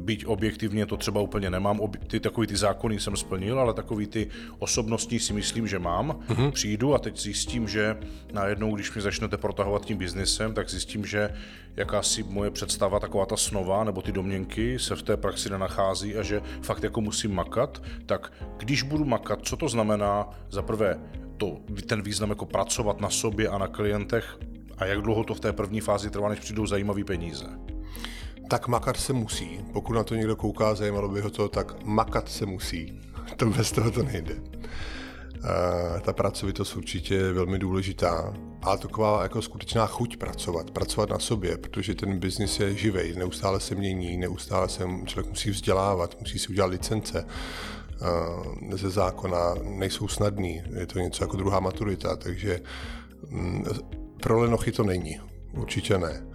[0.00, 4.28] byť objektivně to třeba úplně nemám, ty takový ty zákony jsem splnil, ale takový ty
[4.58, 6.20] osobnostní si myslím, že mám.
[6.28, 6.50] Mm-hmm.
[6.50, 7.96] Přijdu a teď zjistím, že
[8.32, 11.30] najednou, když mi začnete protahovat tím biznesem, tak zjistím, že
[11.76, 16.22] jakási moje představa, taková ta snova nebo ty domněnky se v té praxi nenachází a
[16.22, 21.00] že fakt jako musím makat, tak když budu makat, co to znamená za prvé
[21.36, 24.38] to, ten význam jako pracovat na sobě a na klientech
[24.78, 27.46] a jak dlouho to v té první fázi trvá, než přijdou zajímavé peníze?
[28.48, 29.60] Tak makat se musí.
[29.72, 33.00] Pokud na to někdo kouká, zajímalo by ho to, tak makat se musí.
[33.36, 34.34] To bez toho to nejde.
[34.34, 41.18] Uh, ta pracovitost určitě je velmi důležitá, ale taková jako skutečná chuť pracovat, pracovat na
[41.18, 46.38] sobě, protože ten biznis je živej, neustále se mění, neustále se člověk musí vzdělávat, musí
[46.38, 52.60] si udělat licence uh, ze zákona, nejsou snadný, je to něco jako druhá maturita, takže
[53.30, 53.64] um,
[54.20, 55.20] pro lenochy to není,
[55.52, 56.26] určitě ne.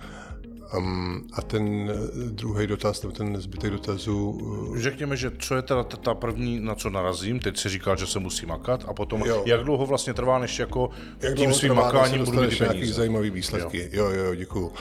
[0.77, 4.29] Um, a ten eh, druhý dotaz, nebo ten zbytek dotazů...
[4.29, 4.77] Uh...
[4.77, 8.19] Řekněme, že co je teda ta první, na co narazím, teď si říkal, že se
[8.19, 9.43] musí makat, a potom jo.
[9.45, 10.89] jak dlouho vlastně trvá, než jako
[11.21, 13.89] jak tím svým trvá, makáním budu mít nějaký zajímavý výsledky.
[13.93, 14.71] Jo, jo, jo, děkuju.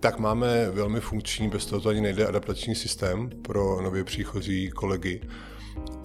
[0.00, 5.20] Tak máme velmi funkční, bez toho to ani nejde, adaptační systém pro nově příchozí kolegy.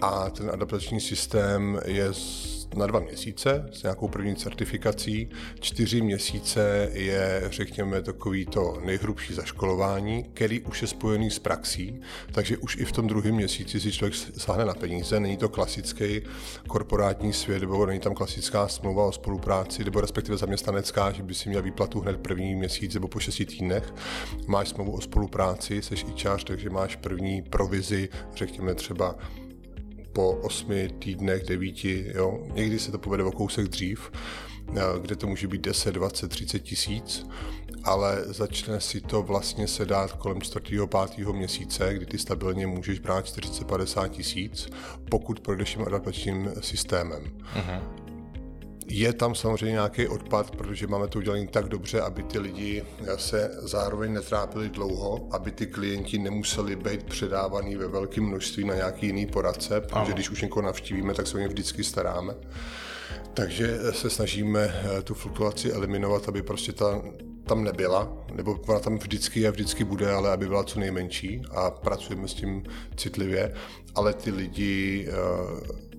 [0.01, 2.11] A ten adaptační systém je
[2.75, 5.29] na dva měsíce s nějakou první certifikací.
[5.59, 12.01] Čtyři měsíce je, řekněme, takový to nejhrubší zaškolování, který už je spojený s praxí,
[12.31, 15.19] takže už i v tom druhém měsíci si člověk sáhne na peníze.
[15.19, 16.21] Není to klasický
[16.67, 21.49] korporátní svět, nebo není tam klasická smlouva o spolupráci, nebo respektive zaměstnanecká, že by si
[21.49, 23.93] měl výplatu hned první měsíc nebo po šesti týdnech.
[24.47, 29.15] Máš smlouvu o spolupráci, jsi ičář, takže máš první provizi, řekněme třeba
[30.15, 32.39] po osmi týdnech, devíti, jo.
[32.53, 34.11] Někdy se to povede o kousek dřív,
[34.69, 37.27] eh, kde to může být 10, 20, 30 tisíc,
[37.83, 40.87] ale začne si to vlastně se dát kolem 4.
[40.87, 41.33] 5.
[41.33, 44.69] měsíce, kdy ty stabilně můžeš brát 40-50 tisíc,
[45.09, 47.23] pokud projdeš tím adaptačním systémem.
[47.55, 48.04] Uh-huh.
[48.87, 52.83] Je tam samozřejmě nějaký odpad, protože máme to udělané tak dobře, aby ty lidi
[53.15, 59.05] se zároveň netrápili dlouho, aby ty klienti nemuseli být předávaný ve velkém množství na nějaký
[59.05, 60.11] jiný poradce, protože Aha.
[60.11, 62.35] když už někoho navštívíme, tak se o ně vždycky staráme.
[63.33, 67.01] Takže se snažíme eh, tu fluktuaci eliminovat, aby prostě ta
[67.45, 71.71] tam nebyla, nebo ona tam vždycky je, vždycky bude, ale aby byla co nejmenší a
[71.71, 72.63] pracujeme s tím
[72.95, 73.53] citlivě,
[73.95, 75.94] ale ty lidi eh,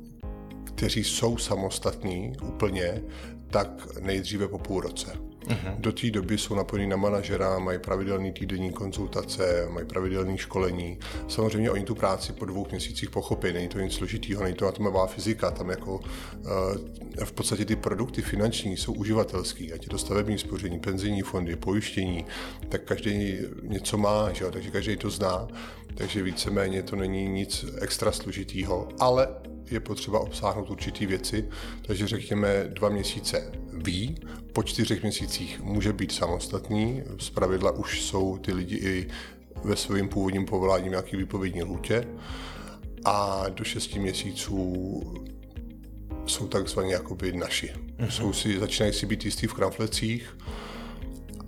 [0.76, 3.02] kteří jsou samostatní úplně,
[3.50, 5.12] tak nejdříve po půl roce.
[5.46, 5.74] Uh-huh.
[5.78, 10.98] Do té doby jsou napojení na manažera, mají pravidelný týdenní konzultace, mají pravidelné školení.
[11.28, 15.06] Samozřejmě oni tu práci po dvou měsících pochopí, není to nic složitýho, není to atomová
[15.06, 20.38] fyzika, tam jako uh, v podstatě ty produkty finanční jsou uživatelský, ať je to stavební
[20.38, 22.26] spoření, penzijní fondy, pojištění,
[22.68, 24.50] tak každý něco má, že jo?
[24.50, 25.48] takže každý to zná,
[25.94, 29.28] takže víceméně to není nic extra složitýho, ale
[29.70, 31.48] je potřeba obsáhnout určitý věci,
[31.86, 34.18] takže řekněme dva měsíce ví,
[34.52, 39.08] po čtyřech měsících může být samostatný, z pravidla už jsou ty lidi i
[39.64, 42.04] ve svém původním povolání nějaký výpovědní lůtě
[43.04, 45.02] a do šesti měsíců
[46.26, 47.72] jsou takzvaně jakoby naši.
[47.98, 48.08] Uh-huh.
[48.08, 50.36] Jsou si, začínají si být jistý v kramflecích,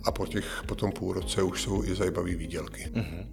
[0.09, 2.89] a po, těch, po tom půl roce už jsou i zajímavé výdělky.
[2.93, 3.25] Uh-huh.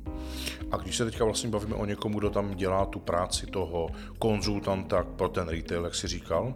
[0.70, 5.02] A když se teďka vlastně bavíme o někomu, kdo tam dělá tu práci toho konzultanta
[5.02, 6.54] pro ten retail, jak si říkal,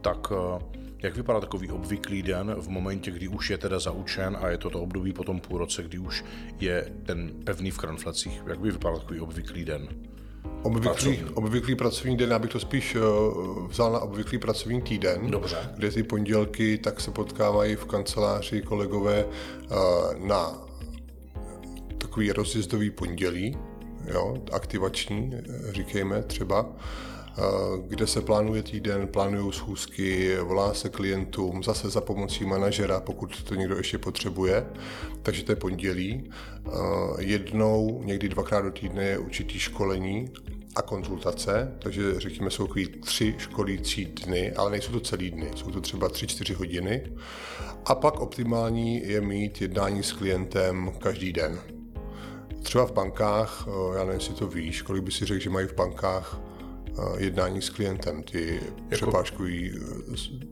[0.00, 0.64] tak eh,
[1.02, 4.70] jak vypadá takový obvyklý den v momentě, kdy už je teda zaučen a je to
[4.70, 6.24] to období po tom půl roce, kdy už
[6.60, 8.42] je ten pevný v kranflecích?
[8.46, 9.88] Jak by vypadal takový obvyklý den?
[10.62, 15.56] Obvyklý, obvyklý pracovní den, já bych to spíš uh, vzal na obvyklý pracovní týden, Dobře.
[15.76, 20.66] kde ty pondělky tak se potkávají v kanceláři kolegové uh, na
[22.16, 23.56] takový rozjezdový pondělí,
[24.12, 26.66] jo, aktivační, eh, říkejme třeba,
[27.86, 33.54] kde se plánuje týden, plánují schůzky, volá se klientům, zase za pomocí manažera, pokud to
[33.54, 34.66] někdo ještě potřebuje.
[35.22, 36.30] Takže to je pondělí.
[37.18, 40.30] Jednou, někdy dvakrát do týdne je určitý školení
[40.76, 45.70] a konzultace, takže řekněme jsou takový tři školící dny, ale nejsou to celý dny, jsou
[45.70, 47.12] to třeba tři, čtyři hodiny.
[47.84, 51.58] A pak optimální je mít jednání s klientem každý den.
[52.62, 55.74] Třeba v bankách, já nevím, jestli to víš, kolik by si řekl, že mají v
[55.74, 56.40] bankách
[57.18, 59.72] jednání s klientem, ty jako, přepážkují...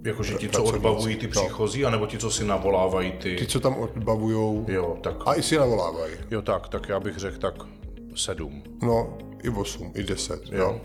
[0.05, 1.31] Jakože ti, co odbavují ty no.
[1.31, 1.89] příchozí, no.
[1.89, 3.37] anebo ti, co si navolávají ty...
[3.37, 5.17] Ty, co tam odbavují jo, tak...
[5.27, 6.15] a i si navolávají.
[6.31, 7.55] Jo, tak, tak já bych řekl tak
[8.15, 8.63] sedm.
[8.83, 10.59] No, i osm, i deset, jo.
[10.59, 10.81] jo.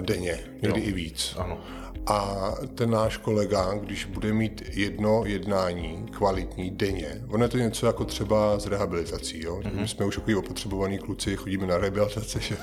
[0.00, 0.86] Denně, někdy jo.
[0.86, 1.34] i víc.
[1.38, 1.60] Ano.
[2.06, 7.86] A ten náš kolega, když bude mít jedno jednání kvalitní denně, ono je to něco
[7.86, 9.42] jako třeba s rehabilitací.
[9.44, 9.56] Jo?
[9.56, 9.80] Mm-hmm.
[9.80, 12.40] My jsme už takový opotřebovaní kluci, chodíme na rehabilitace.
[12.46, 12.56] Že?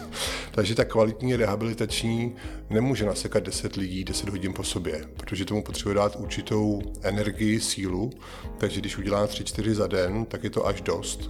[0.52, 2.36] Takže ta kvalitní rehabilitační
[2.70, 8.12] nemůže nasekat 10 lidí 10 hodin po sobě, protože tomu potřebuje dát určitou energii, sílu.
[8.58, 11.30] Takže když udělá 3-4 za den, tak je to až dost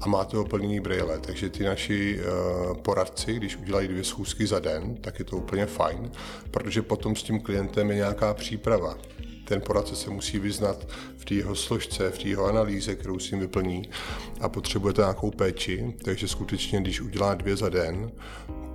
[0.00, 1.18] a máte ho plný brýle.
[1.18, 5.66] Takže ty naši uh, poradci, když udělají dvě schůzky za den, tak je to úplně
[5.66, 6.10] fajn,
[6.50, 8.98] protože potom s tím klientem je nějaká příprava.
[9.44, 10.86] Ten poradce se musí vyznat
[11.16, 13.90] v té jeho složce, v té jeho analýze, kterou si vyplní
[14.40, 18.10] a potřebujete nějakou péči, takže skutečně, když udělá dvě za den,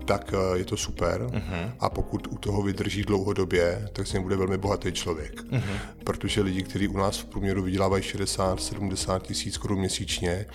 [0.05, 1.21] tak eh, je to super.
[1.21, 1.71] Uh-huh.
[1.79, 5.41] A pokud u toho vydrží dlouhodobě, tak se bude velmi bohatý člověk.
[5.41, 5.77] Uh-huh.
[6.03, 10.45] Protože lidi, kteří u nás v průměru vydělávají 60-70 tisíc korun měsíčně,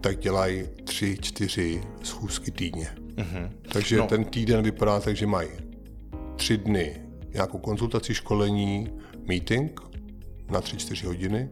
[0.00, 2.88] tak dělají tři, čtyři schůzky týdně.
[3.14, 3.50] Mm-hmm.
[3.72, 4.06] Takže no.
[4.06, 5.48] ten týden vypadá tak, že mají
[6.36, 7.00] tři dny
[7.32, 8.90] nějakou konzultaci, školení,
[9.28, 9.80] meeting
[10.50, 11.50] na tři, čtyři hodiny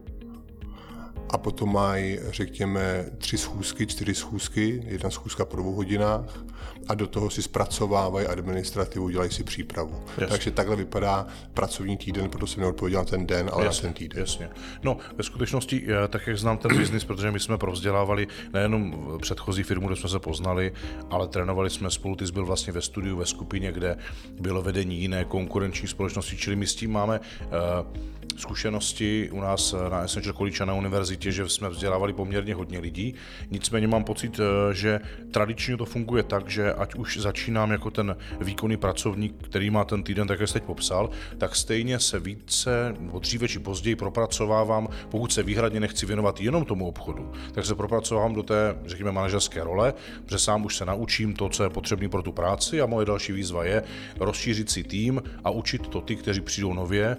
[1.29, 6.45] a potom mají, řekněme, tři schůzky, čtyři schůzky, jedna schůzka po dvou hodinách
[6.87, 10.03] a do toho si zpracovávají administrativu, dělají si přípravu.
[10.07, 10.27] Jasně.
[10.27, 13.93] Takže takhle vypadá pracovní týden, proto jsem neodpověděl na ten den, ale jasně, na ten
[13.93, 14.19] týden.
[14.19, 14.49] Jasně.
[14.83, 19.63] No, ve skutečnosti, eh, tak jak znám ten biznis, protože my jsme provzdělávali nejenom předchozí
[19.63, 20.73] firmu, kde jsme se poznali,
[21.09, 23.97] ale trénovali jsme spolu, ty jsi byl vlastně ve studiu, ve skupině, kde
[24.39, 29.89] bylo vedení jiné konkurenční společnosti, čili my s tím máme uh, zkušenosti u nás eh,
[29.89, 33.15] na Essential College a na univerzitě, že jsme vzdělávali poměrně hodně lidí.
[33.51, 34.99] Nicméně mám pocit, eh, že
[35.31, 40.03] tradičně to funguje tak, že ať už začínám jako ten výkonný pracovník, který má ten
[40.03, 44.87] týden, tak jak jste teď popsal, tak stejně se více, nebo dříve či později propracovávám,
[45.09, 49.63] pokud se výhradně nechci věnovat jenom tomu obchodu, tak se propracovávám do té, řekněme, manažerské
[49.63, 49.93] role,
[50.25, 53.31] protože sám už se naučím to, co je potřebné pro tu práci a moje další
[53.33, 53.83] výzva je
[54.19, 57.17] rozšířit si tým a učit to ty, kteří přijdou nově,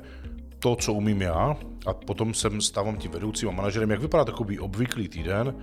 [0.59, 4.59] to, co umím já, a potom jsem stávám tím vedoucím a manažerem, jak vypadá takový
[4.59, 5.55] obvyklý týden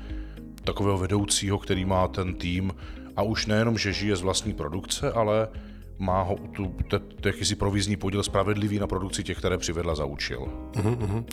[0.64, 2.74] takového vedoucího, který má ten tým
[3.16, 5.48] a už nejenom, že žije z vlastní produkce, ale
[6.00, 10.06] má ho tu, te, te, jakýsi provizní podíl spravedlivý na produkci těch, které přivedla za
[10.06, 10.48] účel.
[10.74, 11.24] Uh-huh.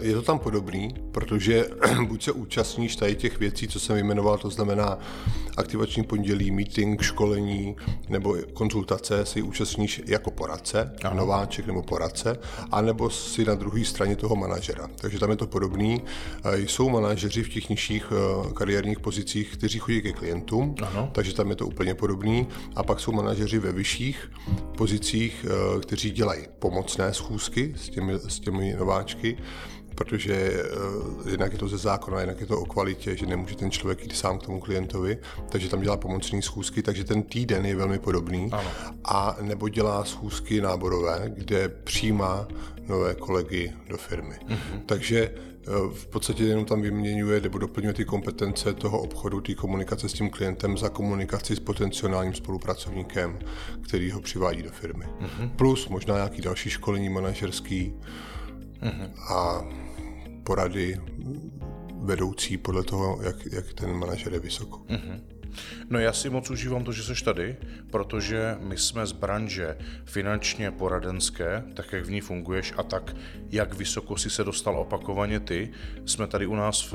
[0.00, 1.66] Je to tam podobný, protože
[2.08, 4.98] buď se účastníš tady těch věcí, co jsem vyjmenoval, to znamená
[5.56, 7.76] aktivační pondělí, meeting, školení
[8.08, 11.14] nebo konzultace, si účastníš jako poradce, Aha.
[11.14, 12.38] nováček nebo poradce,
[12.72, 14.88] anebo si na druhé straně toho manažera.
[14.96, 16.02] Takže tam je to podobný.
[16.44, 21.10] Eh, jsou manažeři v těch nižších eh, kariérních pozicích, kteří chodí ke klientům, ano.
[21.12, 22.48] takže tam je to úplně podobný.
[22.76, 24.30] A pak jsou manažeři ve vyšších
[24.78, 29.36] pozicích, eh, kteří dělají pomocné schůzky s těmi, s těmi nováčky,
[29.94, 30.62] protože
[31.20, 34.02] uh, jednak je to ze zákona, jinak je to o kvalitě, že nemůže ten člověk
[34.02, 35.18] jít sám k tomu klientovi,
[35.48, 38.48] takže tam dělá pomocné schůzky, takže ten týden je velmi podobný.
[38.52, 38.70] Ano.
[39.04, 42.48] A nebo dělá schůzky náborové, kde přijímá
[42.88, 44.34] nové kolegy do firmy.
[44.48, 44.80] Mm-hmm.
[44.86, 45.59] Takže Eh,
[45.94, 50.30] v podstatě jenom tam vyměňuje nebo doplňuje ty kompetence toho obchodu, té komunikace s tím
[50.30, 53.38] klientem za komunikaci s potenciálním spolupracovníkem,
[53.82, 55.04] který ho přivádí do firmy.
[55.04, 55.50] Mm-hmm.
[55.56, 57.94] Plus možná nějaký další školení manažerský
[58.82, 59.10] mm-hmm.
[59.32, 59.64] a
[60.44, 61.00] porady
[62.02, 64.78] vedoucí podle toho, jak, jak ten manažer je vysoko.
[64.78, 65.39] Mm-hmm.
[65.90, 67.56] No já si moc užívám to, že jsi tady,
[67.90, 73.16] protože my jsme z branže finančně poradenské, tak jak v ní funguješ a tak,
[73.50, 75.70] jak vysoko si se dostal opakovaně ty,
[76.06, 76.94] jsme tady u nás v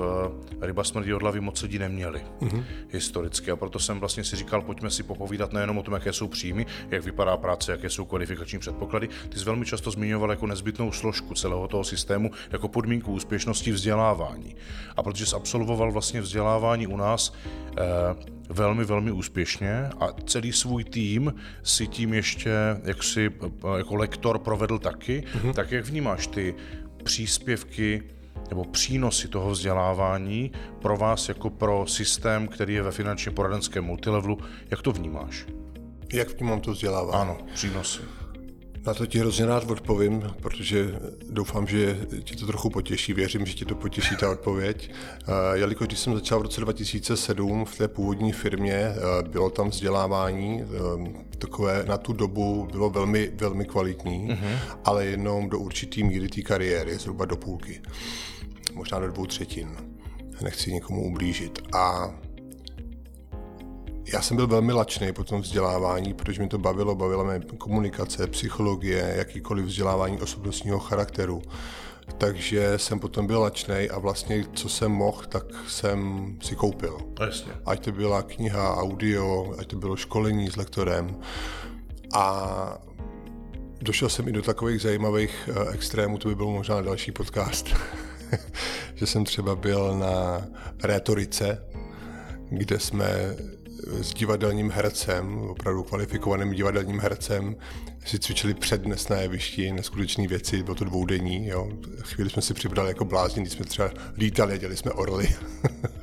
[0.61, 2.63] eh, Ryba smrdí od hlavy moc lidí neměli mm-hmm.
[2.89, 6.27] historicky a proto jsem vlastně si říkal, pojďme si popovídat nejenom o tom, jaké jsou
[6.27, 9.09] příjmy, jak vypadá práce, jaké jsou kvalifikační předpoklady.
[9.29, 14.55] Ty jsi velmi často zmiňoval jako nezbytnou složku celého toho systému, jako podmínku úspěšnosti vzdělávání.
[14.97, 17.33] A protože jsi absolvoval vlastně vzdělávání u nás,
[17.77, 22.51] eh, velmi, velmi úspěšně a celý svůj tým si tím ještě
[22.83, 23.31] jaksi
[23.77, 25.23] jako lektor provedl taky.
[25.33, 25.53] Mm-hmm.
[25.53, 26.55] Tak jak vnímáš ty
[27.03, 28.03] příspěvky
[28.49, 34.37] nebo přínosy toho vzdělávání pro vás jako pro systém, který je ve finančně poradenském multilevelu,
[34.71, 35.45] jak to vnímáš?
[36.13, 37.21] Jak vnímám to vzdělávání?
[37.21, 38.01] Ano, přínosy.
[38.85, 43.13] Na to ti hrozně rád odpovím, protože doufám, že ti to trochu potěší.
[43.13, 44.91] Věřím, že ti to potěší ta odpověď.
[44.91, 48.95] Eh, jelikož když jsem začal v roce 2007 v té původní firmě, eh,
[49.27, 54.57] bylo tam vzdělávání, eh, takové na tu dobu bylo velmi, velmi kvalitní, mm-hmm.
[54.85, 57.81] ale jenom do určitý míry té kariéry, zhruba do půlky,
[58.73, 59.69] možná do dvou třetin.
[60.41, 61.59] Nechci nikomu ublížit.
[61.73, 62.15] A
[64.13, 68.27] já jsem byl velmi lačný po tom vzdělávání, protože mi to bavilo, bavila mě komunikace,
[68.27, 71.41] psychologie, jakýkoliv vzdělávání osobnostního charakteru.
[72.17, 76.97] Takže jsem potom byl lačný a vlastně, co jsem mohl, tak jsem si koupil.
[77.19, 77.51] Jasně.
[77.65, 81.19] Ať to byla kniha, audio, ať to bylo školení s lektorem.
[82.13, 82.77] A
[83.81, 87.67] došel jsem i do takových zajímavých eh, extrémů, to by byl možná další podcast,
[88.95, 90.45] že jsem třeba byl na
[90.83, 91.67] rétorice,
[92.49, 93.35] kde jsme
[93.87, 97.55] s divadelním hercem, opravdu kvalifikovaným divadelním hercem,
[98.05, 101.69] si cvičili přednes na jevišti, neskutečné věci, bylo to dvoudenní, jo.
[102.01, 105.35] Chvíli jsme si přibrali jako blázni, když jsme třeba lítali, dělali jsme orly.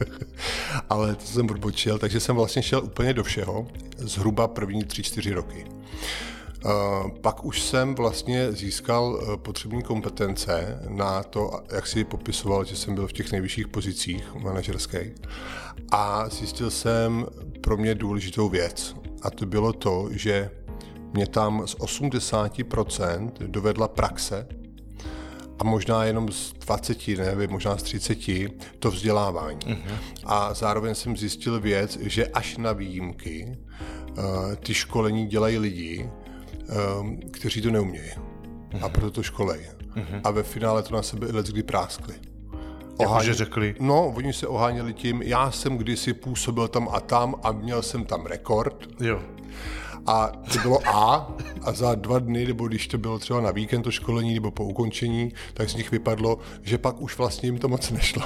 [0.90, 3.66] Ale to jsem odbočil, takže jsem vlastně šel úplně do všeho,
[3.96, 5.64] zhruba první tři, čtyři roky.
[6.64, 12.76] Uh, pak už jsem vlastně získal uh, potřební kompetence na to, jak si popisoval, že
[12.76, 15.12] jsem byl v těch nejvyšších pozicích manažerských.
[15.90, 17.26] A zjistil jsem
[17.60, 18.96] pro mě důležitou věc.
[19.22, 20.50] A to bylo to, že
[21.12, 24.46] mě tam z 80% dovedla praxe
[25.58, 28.18] a možná jenom z 20, nevím, možná z 30
[28.78, 29.58] to vzdělávání.
[29.58, 29.98] Uh-huh.
[30.24, 33.58] A zároveň jsem zjistil věc, že až na výjimky
[34.18, 36.10] uh, ty školení dělají lidi,
[37.30, 38.10] kteří to neumějí.
[38.80, 39.60] A proto to školej.
[39.96, 40.20] Uh-huh.
[40.24, 42.14] A ve finále to na sebe let kdy práskli.
[43.00, 43.74] Jakože řekli?
[43.80, 48.04] No, oni se oháněli tím, já jsem kdysi působil tam a tam a měl jsem
[48.04, 48.88] tam rekord.
[49.00, 49.22] Jo.
[50.06, 53.82] A to bylo A a za dva dny, nebo když to bylo třeba na víkend
[53.82, 57.68] to školení nebo po ukončení, tak z nich vypadlo, že pak už vlastně jim to
[57.68, 58.22] moc nešlo.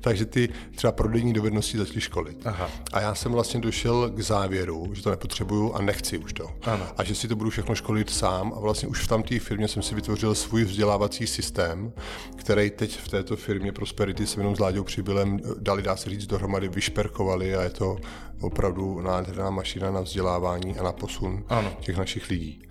[0.00, 2.46] Takže ty třeba prodejní dovednosti začaly školit.
[2.46, 2.70] Aha.
[2.92, 6.50] A já jsem vlastně došel k závěru, že to nepotřebuju a nechci už to.
[6.62, 6.86] Ano.
[6.96, 8.52] A že si to budu všechno školit sám.
[8.56, 11.92] A vlastně už v tamté firmě jsem si vytvořil svůj vzdělávací systém,
[12.36, 16.26] který teď v této firmě Prosperity se jenom s Láďou Přibylem dali, dá se říct,
[16.26, 17.96] dohromady vyšperkovali a je to
[18.40, 21.72] opravdu nádherná mašina na vzdělávání a na posun Ano.
[21.80, 22.62] těch našich lidí.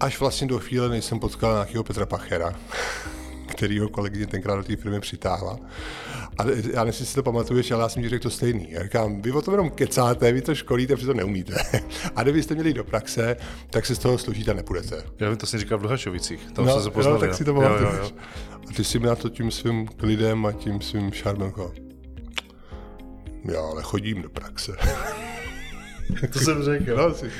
[0.00, 2.54] Až vlastně do chvíle, než jsem potkal nějakého Petra Pachera,
[3.52, 5.58] kterýho kolegyně tenkrát do té firmy přitáhla.
[6.38, 8.66] A já nevím, si to pamatuješ, ale já jsem ti řekl to stejný.
[8.70, 11.54] Já říkám, vy o tom jenom kecáte, vy to školíte, protože to neumíte.
[12.16, 13.36] A kdybyste měli do praxe,
[13.70, 15.02] tak se z toho složíte a nepůjdete.
[15.18, 16.52] Já vím, to jsem říkal v Luhačovicích.
[16.52, 18.10] Tam No, se no, tak si to jo, jo, pamatuješ.
[18.10, 18.16] jo.
[18.70, 21.52] A ty si mi na to tím svým klidem a tím svým šarmem
[23.44, 24.72] já ale chodím do praxe.
[26.32, 26.96] To jsem řekl.
[26.96, 27.30] No, si.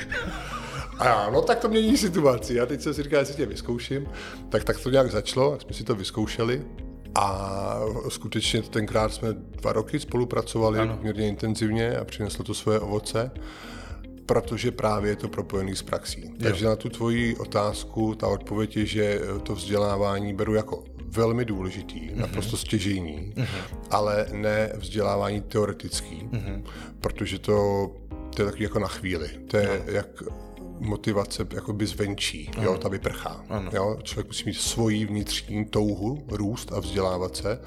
[0.99, 2.53] A já, no tak to mění situaci.
[2.53, 4.07] Já teď jsem si říkal, jestli tě vyzkouším.
[4.49, 6.61] Tak tak to nějak začalo, tak jsme si to vyzkoušeli.
[7.15, 7.79] A
[8.09, 10.97] skutečně tenkrát jsme dva roky spolupracovali Ano.
[10.97, 13.31] poměrně intenzivně a přineslo to svoje ovoce,
[14.25, 16.33] protože právě je to propojený s praxí.
[16.43, 21.99] Takže na tu tvoji otázku ta odpověď je, že to vzdělávání beru jako velmi důležitý,
[21.99, 22.15] mm-hmm.
[22.15, 23.77] naprosto stěžejní, mm-hmm.
[23.91, 26.63] ale ne vzdělávání teoretický, mm-hmm.
[27.01, 27.87] protože to,
[28.35, 29.29] to je takový jako na chvíli.
[29.47, 29.91] To je no.
[29.91, 30.07] jak
[30.79, 32.63] motivace jakoby zvenčí, ano.
[32.63, 33.45] jo, ta vyprchá.
[33.49, 33.71] Ano.
[33.73, 37.59] Jo, člověk musí mít svoji vnitřní touhu, růst a vzdělávat se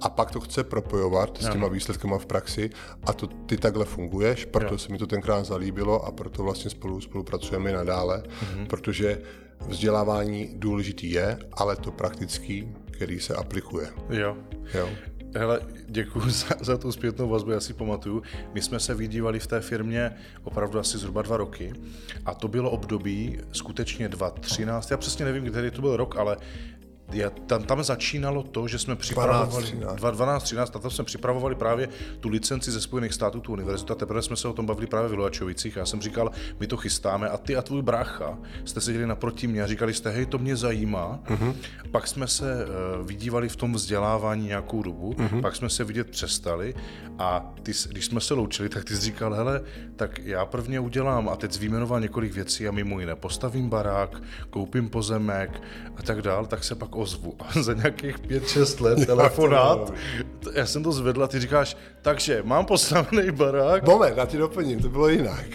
[0.00, 2.70] a pak to chce propojovat s těma výsledkama v praxi
[3.04, 4.78] a to ty takhle funguješ, proto Jo.
[4.78, 8.22] se mi to tenkrát zalíbilo a proto vlastně spolu spolupracujeme i nadále,
[8.54, 8.66] Mhm.
[8.66, 9.22] protože
[9.68, 13.88] vzdělávání důležitý je, ale to praktický, který se aplikuje.
[14.10, 14.36] jo.
[14.74, 14.88] Jo.
[15.38, 18.22] Hele, děkuji za, za tu zpětnou vazbu, já si pamatuju.
[18.54, 20.12] My jsme se vydívali v té firmě
[20.44, 21.72] opravdu asi zhruba dva roky
[22.24, 26.36] a to bylo období skutečně 2013, já přesně nevím, který to byl rok, ale
[27.12, 30.00] já, tam, tam začínalo to, že jsme připravovali 13.
[30.00, 31.88] 12, 13, a tam jsme připravovali právě
[32.20, 35.08] tu licenci ze Spojených států, tu univerzitu, a teprve jsme se o tom bavili právě
[35.08, 35.76] v Luhačovicích.
[35.76, 36.30] Já jsem říkal,
[36.60, 40.10] my to chystáme a ty a tvůj brácha jste seděli naproti mě a říkali jste,
[40.10, 41.20] hej, to mě zajímá.
[41.26, 41.54] Uh-huh.
[41.90, 42.66] Pak jsme se
[43.00, 45.40] uh, vydívali v tom vzdělávání nějakou dobu, uh-huh.
[45.40, 46.74] pak jsme se vidět přestali
[47.18, 49.62] a ty, když jsme se loučili, tak ty jsi říkal, hele,
[49.96, 54.22] tak já prvně udělám a teď jsi vyjmenoval několik věcí a mimo jiné postavím barák,
[54.50, 55.62] koupím pozemek
[55.96, 57.34] a tak dál, tak se pak ozvu.
[57.38, 59.92] A za nějakých 5-6 let telefonát,
[60.54, 64.80] já jsem to zvedl a ty říkáš, takže mám postavený barák, Moment, já ti doplním,
[64.80, 65.46] to bylo jinak.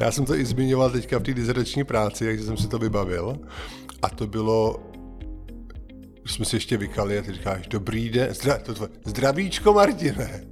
[0.00, 3.38] Já jsem to i zmiňoval teďka v té dizertační práci, takže jsem si to vybavil.
[4.02, 4.80] A to bylo,
[6.26, 10.44] jsme si ještě vykali a ty říkáš, dobrý den, zdra, to tvoje, zdravíčko Martine.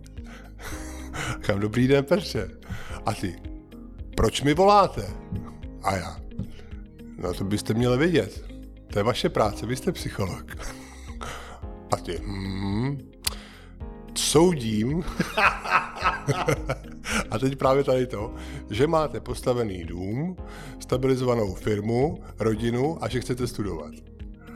[1.37, 2.51] Říkám, dobrý den Petře.
[3.07, 3.37] A ty,
[4.17, 5.07] proč mi voláte?
[5.83, 6.17] A já,
[7.19, 8.52] no to byste měli vědět.
[8.93, 10.57] To je vaše práce, vy jste psycholog.
[11.93, 13.11] A ty, hmm,
[14.15, 15.03] soudím,
[17.31, 18.35] a teď právě tady to,
[18.71, 20.37] že máte postavený dům,
[20.79, 23.95] stabilizovanou firmu, rodinu a že chcete studovat.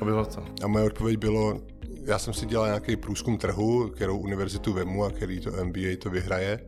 [0.01, 0.45] a bylo to.
[0.63, 1.61] A moje odpověď bylo,
[2.05, 6.11] já jsem si dělal nějaký průzkum trhu, kterou univerzitu vemu a který to MBA to
[6.11, 6.61] vyhraje.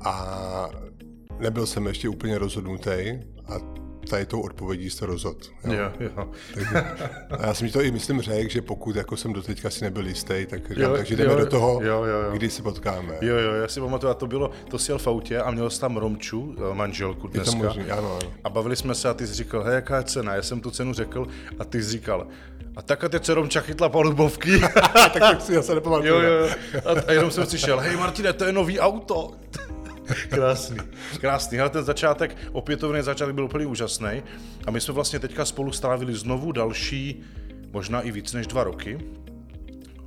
[0.00, 0.68] A
[1.38, 2.90] nebyl jsem ještě úplně rozhodnutý
[3.46, 5.38] a tady tou odpovědí jste rozhodl.
[5.64, 5.72] jo.
[5.74, 6.28] Jo, jo.
[6.54, 6.84] Takže,
[7.30, 10.46] a já jsem to i myslím řekl, že pokud jako jsem doteďka si nebyl jistý,
[10.50, 12.30] tak říkám, Jo, takže jdeme jo, do toho, jo, jo, jo.
[12.32, 13.14] kdy se potkáme.
[13.20, 15.70] Jo, jo, já si pamatuju, a to bylo, to si jel v autě a měl
[15.70, 17.56] jsi tam Romču, eh, manželku Je to dneska.
[17.56, 18.32] možný, ano, ano.
[18.44, 20.34] A bavili jsme se a ty jsi říkal, hej, jaká je cena?
[20.34, 21.26] Já jsem tu cenu řekl
[21.58, 22.26] a ty jsi říkal,
[22.76, 24.60] a tak a teď se Romča chytla palubovky.
[24.92, 26.12] tak, tak si já se nepamatuju.
[26.14, 26.48] jo, jo, jo.
[26.84, 29.30] A, a jenom jsem si šel, hej Martine, to je nový auto.
[30.28, 30.76] Krásný,
[31.20, 31.60] krásný.
[31.60, 34.22] Ale ten začátek, opětovný začátek byl úplně úžasný.
[34.66, 37.22] A my jsme vlastně teďka spolu strávili znovu další,
[37.72, 38.98] možná i víc než dva roky,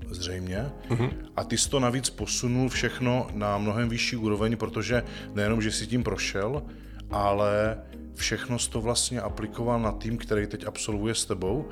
[0.10, 0.72] zřejmě.
[0.90, 1.12] Mm-hmm.
[1.36, 5.04] A ty jsi to navíc posunul všechno na mnohem vyšší úroveň, protože
[5.34, 6.64] nejenom, že jsi tím prošel,
[7.12, 7.78] ale
[8.16, 11.70] všechno jsi to vlastně aplikoval na tým, který teď absolvuje s tebou.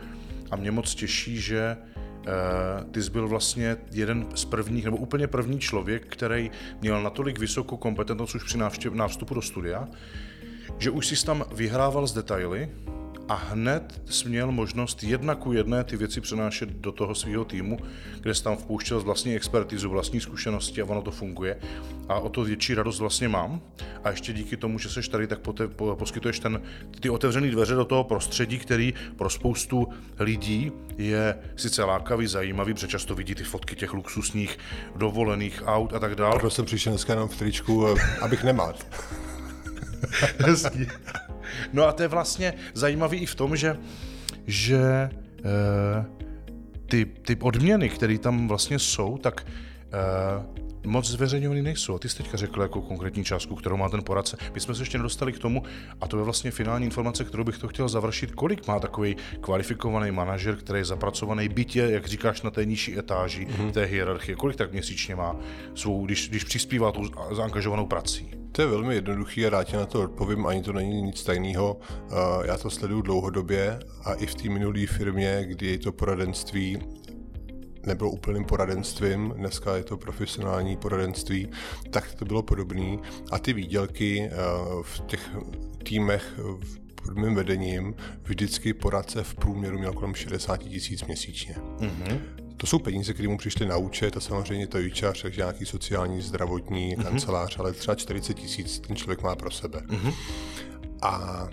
[0.52, 1.78] A mě moc těší, že
[2.91, 6.51] ty jsi byl vlastně jeden z prvních, nebo úplně první člověk, který
[6.82, 9.88] měl natolik vysokou kompetentnost už při návštěv, návstupu do studia,
[10.78, 12.69] že už jsi tam vyhrával z detaily
[13.28, 17.80] a hned směl možnost jedna ku jedné ty věci přenášet do toho svého týmu,
[18.19, 21.57] kde jsi tam vpouštěl z vlastní expertizu, vlastní zkušenosti a ono to funguje.
[22.09, 23.61] A o to větší radost vlastně mám.
[24.03, 26.61] A ještě díky tomu, že seš tady, tak poté, po, poskytuješ ten,
[26.99, 29.88] ty otevřené dveře do toho prostředí, který pro spoustu
[30.19, 34.57] lidí je sice lákavý, zajímavý, protože často vidí ty fotky těch luxusních
[34.95, 36.36] dovolených aut a tak dále.
[36.36, 38.74] Proto jsem přišel dneska jenom v tričku, eh, abych nemal.
[40.39, 40.88] Hezký.
[41.74, 43.78] No a to je vlastně zajímavý i v tom, že,
[44.47, 45.09] že e,
[46.86, 51.95] ty, ty odměny, které tam vlastně jsou, tak e, moc zveřejňovaný nejsou.
[51.95, 54.38] A ty jsi teďka řekl jako konkrétní částku, kterou má ten poradce.
[54.53, 55.64] My jsme se ještě nedostali k tomu,
[56.01, 58.32] a to je vlastně finální informace, kterou bych to chtěl završit.
[58.32, 63.47] Kolik má takový kvalifikovaný manažer, který je zapracovaný bytě, jak říkáš, na té nižší etáži
[63.47, 63.72] mm-hmm.
[63.72, 64.36] té hierarchie?
[64.36, 65.36] Kolik tak měsíčně má
[65.76, 68.43] svou, když, když přispívá tou zaangažovanou prací?
[68.56, 71.80] To je velmi jednoduchý a rád tě na to odpovím, ani to není nic tajného.
[72.45, 76.80] Já to sleduju dlouhodobě a i v té minulé firmě, kdy je to poradenství
[77.86, 81.49] nebylo úplným poradenstvím, dneska je to profesionální poradenství,
[81.89, 82.97] tak to bylo podobné.
[83.32, 84.36] A ty výdělky eh,
[84.82, 85.30] v těch
[85.84, 86.39] týmech
[86.95, 91.56] pod mým vedením vždycky poradce v průměru měl kolem 60 tisíc měsíčně.
[91.78, 92.43] Mm-hmm.
[92.64, 96.22] To jsou peníze, které mu přišly na účet a samozřejmě to výčař, takže nějaký sociální,
[96.22, 97.03] zdravotní mm-hmm.
[97.03, 99.82] kancelář, ale třeba 40 tisíc ten člověk má pro sebe.
[99.88, 100.14] Mm-hmm.
[101.01, 101.47] A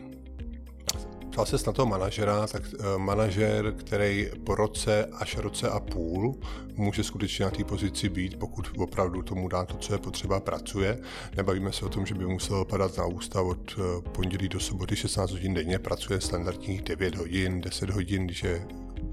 [1.30, 6.40] ptal se na toho manažera, tak uh, manažer, který po roce až roce a půl
[6.74, 10.98] může skutečně na té pozici být, pokud opravdu tomu dá to, co je potřeba, pracuje.
[11.36, 14.96] Nebavíme se o tom, že by musel padat na ústav od uh, pondělí do soboty
[14.96, 18.66] 16 hodin denně, pracuje standardních 9 hodin, 10 hodin, když je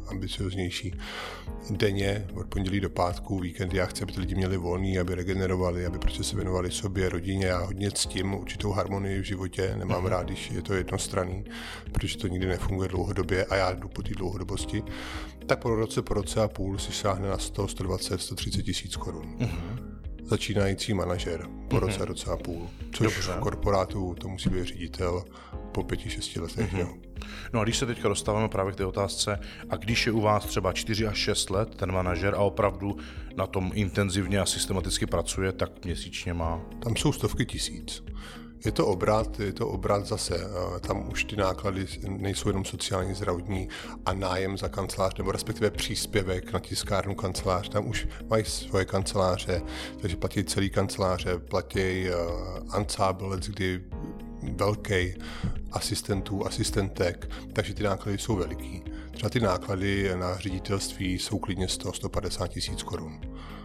[0.07, 0.93] ambicioznější
[1.69, 3.77] denně od pondělí do pátku, víkendy.
[3.77, 7.45] Já chci, aby ty lidi měli volný, aby regenerovali, aby prostě se věnovali sobě, rodině.
[7.45, 10.07] Já hodně ctím určitou harmonii v životě, nemám mm-hmm.
[10.07, 11.45] rád, když je to jednostranný,
[11.91, 14.83] protože to nikdy nefunguje dlouhodobě a já jdu po té dlouhodobosti.
[15.45, 19.37] Tak po roce, po roce a půl si sáhne na 100, 120, 130 tisíc korun.
[19.39, 19.96] Mm-hmm
[20.27, 22.05] začínající manažer po roce, mm-hmm.
[22.05, 22.69] roce a půl.
[22.91, 23.31] Což Dobře.
[23.31, 25.23] v korporátu to musí být ředitel
[25.71, 26.73] po pěti, šesti letech.
[26.73, 26.79] Mm-hmm.
[26.79, 26.93] Jo.
[27.53, 30.45] No a když se teďka dostáváme právě k té otázce, a když je u vás
[30.45, 32.97] třeba 4 až 6 let ten manažer a opravdu
[33.35, 36.61] na tom intenzivně a systematicky pracuje, tak měsíčně má?
[36.83, 38.03] Tam jsou stovky tisíc.
[38.65, 40.39] Je to obrat, je to obrat zase.
[40.79, 43.69] Tam už ty náklady nejsou jenom sociální, zdravotní
[44.05, 47.69] a nájem za kancelář, nebo respektive příspěvek na tiskárnu kancelář.
[47.69, 49.61] Tam už mají svoje kanceláře,
[50.01, 53.83] takže platí celý kanceláře, platí uh, ansábl, kdy
[54.55, 55.13] velký
[55.71, 58.83] asistentů, asistentek, takže ty náklady jsou veliký.
[59.11, 63.21] Třeba ty náklady na ředitelství jsou klidně 100-150 tisíc korun.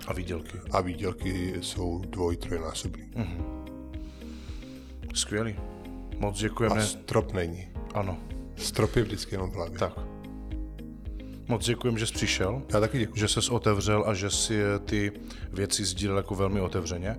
[0.07, 0.59] A výdělky?
[0.71, 3.11] A výdělky jsou dvoj, trojnásobný.
[3.17, 3.62] Mm-hmm.
[5.13, 5.57] Skvělý.
[6.19, 6.81] Moc děkujeme.
[6.81, 7.69] A strop není.
[7.95, 8.19] Ano.
[8.57, 9.79] Strop je vždycky jenom v hlavě.
[9.79, 9.93] Tak.
[11.49, 12.63] Moc děkujem, že jsi přišel.
[12.75, 13.19] Já taky děkuji.
[13.19, 15.13] Že jsi otevřel a že si ty
[15.53, 17.17] věci sdílel jako velmi otevřeně.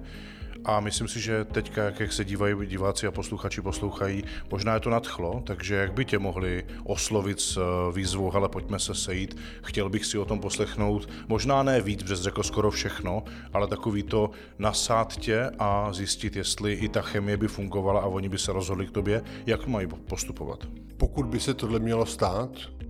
[0.66, 4.90] A myslím si, že teďka, jak se dívají diváci a posluchači poslouchají, možná je to
[4.90, 9.90] nadchlo, takže jak by tě mohli oslovit s eh, výzvou, ale pojďme se sejít, chtěl
[9.90, 14.32] bych si o tom poslechnout, možná ne víc, protože řekl skoro všechno, ale takový to
[14.60, 18.88] nasát tě a zjistit, jestli i ta chemie by fungovala a oni by se rozhodli
[18.88, 20.60] k tobě, jak mají postupovat.
[20.98, 22.50] Pokud by se tohle mělo stát,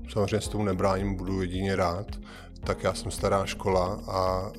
[0.09, 2.07] samozřejmě s tomu nebráním, budu jedině rád,
[2.63, 4.51] tak já jsem stará škola a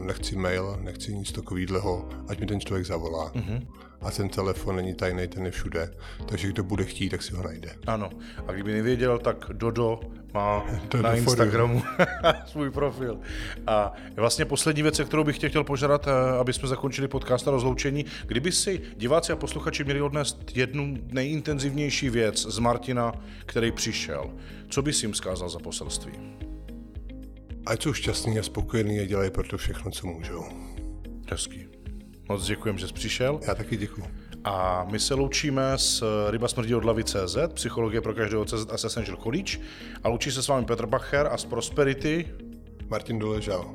[0.00, 3.32] nechci mail, nechci nic takového, ať mi ten člověk zavolá.
[3.32, 3.66] Mm-hmm.
[4.00, 5.94] A ten telefon není tajný, ten je všude.
[6.26, 7.70] Takže kdo bude chtít, tak si ho najde.
[7.86, 8.10] Ano.
[8.46, 10.00] A kdyby nevěděl, tak Dodo
[10.34, 10.64] má
[11.02, 11.82] na Instagramu
[12.46, 13.18] svůj profil.
[13.66, 17.50] A vlastně poslední věc, kterou bych tě chtěl požádat, e, aby jsme zakončili podcast a
[17.50, 18.04] rozloučení.
[18.26, 23.12] Kdyby si diváci a posluchači měli odnést jednu nejintenzivnější věc z Martina,
[23.46, 24.30] který přišel,
[24.68, 26.12] co bys jim zkázal za poselství?
[27.66, 30.44] Ať jsou šťastní a spokojení a dělají pro to všechno, co můžou.
[31.30, 31.66] Hezký.
[32.28, 33.40] Moc děkujem, že jsi přišel.
[33.46, 34.04] Já taky děkuji.
[34.44, 38.74] A my se loučíme s Ryba smrdí od hlavy CZ, psychologie pro každého CZ a
[38.74, 39.58] Essential College.
[40.02, 42.28] A loučí se s vámi Petr Bacher a z Prosperity
[42.88, 43.74] Martin Doležal.